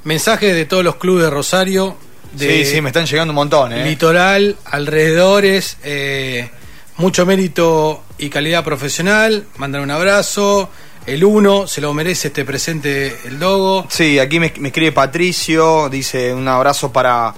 Mensaje 0.04 0.54
de 0.54 0.65
todos 0.65 0.84
los 0.84 0.95
clubes 0.95 1.26
de 1.26 1.30
Rosario, 1.30 1.95
sí, 2.38 2.65
sí, 2.65 2.82
me 2.82 2.89
están 2.89 3.06
llegando 3.06 3.32
un 3.32 3.36
montón. 3.36 3.71
¿eh? 3.71 3.86
Litoral, 3.86 4.58
alrededores, 4.65 5.78
eh, 5.84 6.49
mucho 6.97 7.26
mérito 7.26 8.04
y 8.17 8.30
calidad 8.30 8.63
profesional. 8.63 9.45
Mandar 9.58 9.82
un 9.82 9.91
abrazo. 9.91 10.69
El 11.06 11.23
uno, 11.26 11.67
se 11.67 11.82
lo 11.82 11.93
merece 11.93 12.30
este 12.30 12.45
presente 12.45 13.15
el 13.26 13.38
Dogo. 13.38 13.86
Sí, 13.89 14.19
aquí 14.19 14.39
me, 14.39 14.47
escribe 14.47 14.93
Patricio, 14.93 15.89
dice 15.89 16.34
un 16.34 16.47
abrazo 16.47 16.93
para, 16.93 17.34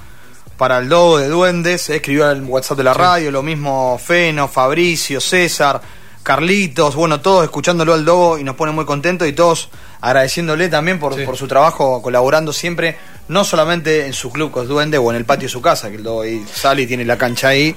para 0.58 0.80
el 0.80 0.90
Dogo 0.90 1.18
de 1.18 1.28
Duendes. 1.28 1.90
Escribió 1.90 2.30
el 2.30 2.44
WhatsApp 2.44 2.78
de 2.78 2.84
la 2.84 2.94
radio, 2.94 3.32
lo 3.32 3.44
mismo 3.44 3.98
Feno, 3.98 4.48
Fabricio, 4.48 5.20
César. 5.22 5.82
Carlitos, 6.24 6.96
bueno, 6.96 7.22
todos 7.22 7.44
escuchándolo 7.44 7.94
al 7.94 8.04
Dogo 8.04 8.40
y 8.40 8.44
nos 8.44 8.56
pone 8.56 8.72
muy 8.72 8.84
contentos 8.84 9.28
y 9.28 9.34
todos 9.34 9.70
agradeciéndole 10.02 10.70
también 10.70 10.98
por, 10.98 11.24
por 11.24 11.38
su 11.38 11.48
trabajo, 11.48 12.02
colaborando 12.02 12.52
siempre 12.52 12.98
no 13.28 13.44
solamente 13.44 14.06
en 14.06 14.14
su 14.14 14.32
club 14.32 14.52
Duende 14.66 14.98
o 14.98 15.10
en 15.12 15.18
el 15.18 15.26
patio 15.26 15.48
de 15.48 15.52
su 15.52 15.62
casa, 15.62 15.90
que 15.90 15.98
el 15.98 16.04
Dogo 16.04 16.22
ahí 16.22 16.44
sale 16.52 16.84
y 16.84 16.88
tiene 16.88 17.06
la 17.06 17.18
cancha 17.18 17.50
ahí, 17.50 17.76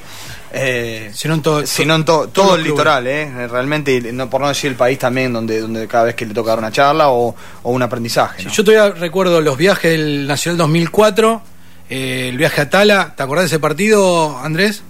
eh, 0.52 1.10
sino 1.14 1.34
en 1.34 1.42
todo, 1.42 1.66
sino 1.66 1.94
en 1.94 2.04
todo 2.04 2.54
el 2.54 2.62
litoral, 2.62 3.06
eh, 3.06 3.48
realmente, 3.48 4.12
no, 4.12 4.28
por 4.28 4.40
no 4.40 4.48
decir 4.48 4.70
el 4.70 4.76
país 4.76 4.98
también, 4.98 5.32
donde, 5.32 5.60
donde 5.60 5.86
cada 5.86 6.04
vez 6.04 6.14
que 6.14 6.26
le 6.26 6.34
toca 6.34 6.50
dar 6.50 6.58
una 6.58 6.72
charla 6.72 7.10
o, 7.10 7.34
un 7.62 7.82
aprendizaje. 7.82 8.44
yo 8.50 8.64
todavía 8.64 8.94
recuerdo 8.94 9.40
los 9.40 9.56
viajes 9.56 9.92
del 9.92 10.26
Nacional 10.26 10.58
2004, 10.58 11.42
eh, 11.88 12.28
el 12.28 12.36
viaje 12.36 12.60
a 12.60 12.70
Tala, 12.70 13.14
¿te 13.16 13.22
acordás 13.22 13.44
de 13.44 13.46
ese 13.46 13.58
partido, 13.58 14.38
Andrés? 14.38 14.82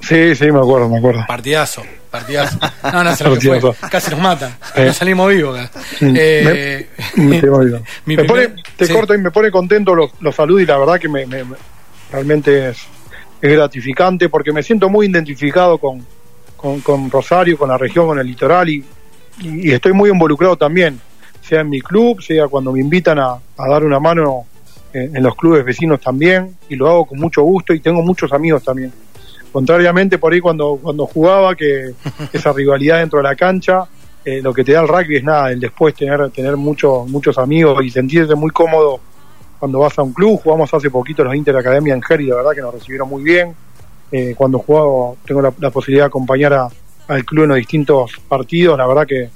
Sí, 0.00 0.34
sí, 0.34 0.50
me 0.50 0.58
acuerdo, 0.58 0.88
me 0.88 0.98
acuerdo. 0.98 1.24
Partidazo, 1.28 1.82
partidazo. 2.10 2.58
No, 2.92 3.04
no, 3.04 3.14
se 3.14 3.24
lo 3.24 3.36
fue. 3.36 3.60
Casi 3.90 4.10
nos 4.10 4.20
matan. 4.20 4.56
Nos 4.76 4.96
salimos 4.96 5.30
vivos 5.30 5.58
acá. 5.58 5.80
Eh, 6.00 6.88
me, 7.16 7.42
pone, 8.24 8.54
te 8.76 8.88
corto 8.88 9.14
y 9.14 9.18
me 9.18 9.30
pone 9.30 9.50
contento 9.50 9.94
los, 9.94 10.10
los 10.20 10.34
saludos 10.34 10.62
y 10.62 10.66
la 10.66 10.78
verdad 10.78 10.98
que 10.98 11.08
me, 11.08 11.26
realmente 12.10 12.70
es, 12.70 12.78
es, 13.42 13.52
gratificante 13.52 14.30
porque 14.30 14.52
me 14.52 14.62
siento 14.62 14.88
muy 14.88 15.06
identificado 15.06 15.76
con, 15.76 16.04
con, 16.56 17.10
Rosario, 17.10 17.58
con 17.58 17.68
la 17.68 17.76
región, 17.76 18.06
con 18.06 18.18
el 18.18 18.26
litoral 18.26 18.70
y, 18.70 18.82
y, 19.42 19.70
estoy 19.72 19.92
muy 19.92 20.08
involucrado 20.08 20.56
también, 20.56 20.98
sea 21.42 21.60
en 21.60 21.68
mi 21.68 21.82
club, 21.82 22.22
sea 22.22 22.48
cuando 22.48 22.72
me 22.72 22.80
invitan 22.80 23.18
a, 23.18 23.32
a 23.32 23.68
dar 23.68 23.84
una 23.84 24.00
mano 24.00 24.46
en, 24.92 25.16
en 25.16 25.22
los 25.22 25.34
clubes 25.36 25.64
vecinos 25.64 26.00
también 26.00 26.56
y 26.68 26.76
lo 26.76 26.88
hago 26.88 27.06
con 27.06 27.18
mucho 27.18 27.42
gusto 27.42 27.72
y 27.72 27.80
tengo 27.80 28.02
muchos 28.02 28.32
amigos 28.32 28.64
también 28.64 28.92
Contrariamente 29.52 30.18
por 30.18 30.32
ahí 30.32 30.40
cuando, 30.40 30.78
cuando 30.80 31.06
jugaba, 31.06 31.54
que 31.56 31.92
esa 32.32 32.52
rivalidad 32.52 32.98
dentro 32.98 33.18
de 33.18 33.24
la 33.24 33.34
cancha, 33.34 33.84
eh, 34.24 34.40
lo 34.42 34.54
que 34.54 34.62
te 34.62 34.72
da 34.72 34.82
el 34.82 34.88
rugby 34.88 35.16
es 35.16 35.24
nada, 35.24 35.50
el 35.50 35.58
después 35.58 35.94
tener, 35.94 36.30
tener 36.30 36.56
muchos 36.56 37.08
muchos 37.08 37.38
amigos 37.38 37.82
y 37.84 37.90
sentirte 37.90 38.34
muy 38.34 38.50
cómodo 38.50 39.00
cuando 39.58 39.80
vas 39.80 39.98
a 39.98 40.02
un 40.02 40.12
club. 40.12 40.40
Jugamos 40.42 40.72
hace 40.72 40.90
poquito 40.90 41.24
los 41.24 41.34
Inter 41.34 41.56
Academia 41.56 41.94
en 41.94 42.02
Geri, 42.02 42.26
la 42.26 42.36
verdad 42.36 42.52
que 42.52 42.60
nos 42.60 42.74
recibieron 42.74 43.08
muy 43.08 43.22
bien. 43.22 43.54
Eh, 44.12 44.34
cuando 44.36 44.58
jugaba, 44.58 45.14
tengo 45.24 45.42
la, 45.42 45.70
posibilidad 45.70 46.04
de 46.04 46.08
acompañar 46.08 46.68
al 47.08 47.24
club 47.24 47.44
en 47.44 47.50
los 47.50 47.58
distintos 47.58 48.12
partidos, 48.28 48.78
la 48.78 48.86
verdad 48.86 49.06
que 49.06 49.30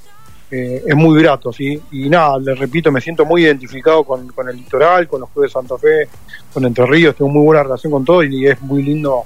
eh, 0.50 0.82
es 0.86 0.94
muy 0.94 1.20
grato, 1.20 1.52
¿sí? 1.52 1.80
Y 1.92 2.08
nada, 2.08 2.38
les 2.38 2.58
repito, 2.58 2.92
me 2.92 3.00
siento 3.00 3.24
muy 3.24 3.42
identificado 3.42 4.04
con, 4.04 4.28
con 4.28 4.48
el 4.48 4.56
litoral, 4.56 5.08
con 5.08 5.20
los 5.20 5.30
clubes 5.30 5.50
de 5.50 5.52
Santa 5.52 5.78
Fe, 5.78 6.08
con 6.52 6.64
Entre 6.64 6.86
Ríos, 6.86 7.16
tengo 7.16 7.30
muy 7.30 7.44
buena 7.44 7.64
relación 7.64 7.90
con 7.90 8.04
todos 8.04 8.26
y 8.26 8.46
es 8.46 8.60
muy 8.62 8.82
lindo 8.82 9.24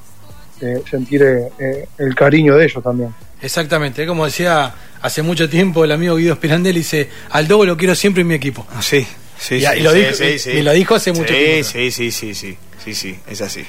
eh, 0.60 0.82
sentir 0.90 1.22
eh, 1.22 1.48
eh, 1.58 1.88
el 1.98 2.14
cariño 2.16 2.56
de 2.56 2.64
ellos 2.64 2.82
también. 2.82 3.14
Exactamente, 3.40 4.04
como 4.06 4.24
decía 4.24 4.74
hace 5.00 5.22
mucho 5.22 5.48
tiempo 5.48 5.84
el 5.84 5.92
amigo 5.92 6.16
Guido 6.16 6.34
Spirandel, 6.34 6.74
dice, 6.74 7.08
al 7.30 7.46
Dogo 7.46 7.64
lo 7.64 7.76
quiero 7.76 7.94
siempre 7.94 8.22
en 8.22 8.26
mi 8.26 8.34
equipo. 8.34 8.66
Ah, 8.74 8.82
sí, 8.82 9.06
sí, 9.38 9.56
y, 9.56 9.60
sí, 9.60 9.80
lo 9.80 9.92
dijo, 9.92 10.10
y, 10.24 10.62
lo 10.62 10.72
dijo 10.72 10.94
hace 10.96 11.12
mucho 11.12 11.32
tiempo. 11.32 11.68
Sí, 11.68 11.92
sí, 11.92 12.10
sí, 12.10 12.34
sí, 12.34 12.56
sí, 12.84 12.94
sí, 12.94 13.18
es 13.28 13.40
así. 13.40 13.64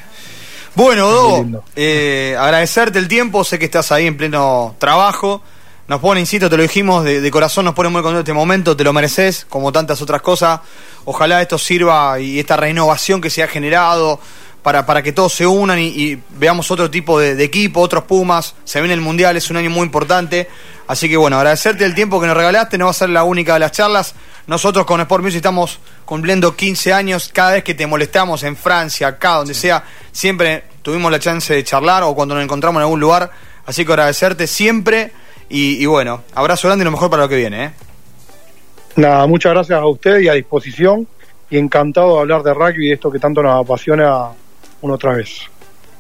Bueno, 0.74 1.10
Dogo, 1.10 1.64
agradecerte 1.76 2.98
el 2.98 3.08
tiempo, 3.08 3.44
sé 3.44 3.60
que 3.60 3.66
estás 3.66 3.92
ahí 3.92 4.08
en 4.08 4.18
pleno 4.18 4.76
trabajo. 4.80 5.44
Nos 5.90 6.02
pone, 6.02 6.20
insisto, 6.20 6.52
te 6.52 6.56
lo 6.56 6.62
dijimos, 6.62 7.04
de, 7.04 7.32
corazón 7.32 7.66
nos 7.66 7.74
pone 7.74 7.90
muy 7.90 8.04
contento 8.04 8.20
este 8.20 8.32
momento, 8.32 8.78
te 8.78 8.84
lo 8.84 8.94
mereces, 8.94 9.48
como 9.50 9.72
tantas 9.72 10.00
otras 10.04 10.22
cosas. 10.22 10.60
Ojalá 11.06 11.42
esto 11.42 11.58
sirva 11.58 12.20
y 12.20 12.38
esta 12.38 12.56
renovación 12.56 13.20
que 13.20 13.32
se 13.32 13.42
ha 13.42 13.48
generado, 13.48 14.20
para, 14.62 14.86
para 14.86 15.02
que 15.02 15.14
todos 15.14 15.34
se 15.34 15.48
unan 15.48 15.80
y, 15.80 16.22
veamos 16.38 16.70
otro 16.70 16.92
tipo 16.92 17.20
de, 17.20 17.44
equipo, 17.44 17.82
otros 17.82 18.04
Pumas. 18.04 18.54
Se 18.66 18.80
viene 18.82 18.94
el 18.94 19.02
Mundial, 19.02 19.36
es 19.36 19.50
un 19.50 19.58
año 19.58 19.72
muy 19.72 19.82
importante. 19.82 20.48
Así 20.86 21.10
que 21.10 21.18
bueno, 21.18 21.38
agradecerte 21.38 21.86
el 21.86 21.96
tiempo 21.96 22.22
que 22.22 22.28
nos 22.28 22.38
regalaste, 22.38 22.78
no 22.78 22.86
va 22.86 22.92
a 22.92 22.94
ser 22.94 23.10
la 23.10 23.24
única 23.24 23.56
de 23.56 23.62
las 23.62 23.72
charlas. 23.72 24.14
Nosotros 24.46 24.86
con 24.86 25.02
Sport 25.02 25.24
Music 25.24 25.38
estamos 25.38 25.80
cumpliendo 26.06 26.56
15 26.56 26.94
años. 26.94 27.32
Cada 27.34 27.54
vez 27.54 27.64
que 27.64 27.74
te 27.74 27.88
molestamos 27.88 28.44
en 28.44 28.56
Francia, 28.56 29.08
acá, 29.08 29.38
donde 29.38 29.56
sea, 29.56 29.84
siempre 30.12 30.66
tuvimos 30.84 31.12
la 31.12 31.18
chance 31.18 31.52
de 31.52 31.64
charlar 31.64 32.04
o 32.04 32.14
cuando 32.14 32.36
nos 32.36 32.44
encontramos 32.44 32.80
en 32.80 32.84
algún 32.84 33.00
lugar. 33.00 33.32
Así 33.66 33.84
que 33.84 33.92
agradecerte 33.92 34.46
siempre 34.46 35.14
y, 35.50 35.86
bueno, 35.86 36.22
abrazo 36.36 36.68
grande 36.68 36.84
y 36.84 36.86
lo 36.86 36.92
mejor 36.92 37.10
para 37.10 37.24
lo 37.24 37.30
que 37.30 37.38
viene. 37.38 37.66
¿eh? 37.66 37.72
Nada, 38.96 39.26
muchas 39.28 39.54
gracias 39.54 39.80
a 39.80 39.86
usted 39.86 40.20
y 40.20 40.28
a 40.28 40.34
disposición 40.34 41.08
y 41.50 41.58
encantado 41.58 42.16
de 42.16 42.22
hablar 42.22 42.44
de 42.44 42.54
rugby 42.54 42.86
y 42.86 42.88
de 42.90 42.94
esto 42.94 43.12
que 43.12 43.20
tanto 43.20 43.42
nos 43.42 43.64
apasiona 43.64 44.30
una 44.82 44.94
otra 44.94 45.14
vez. 45.14 45.42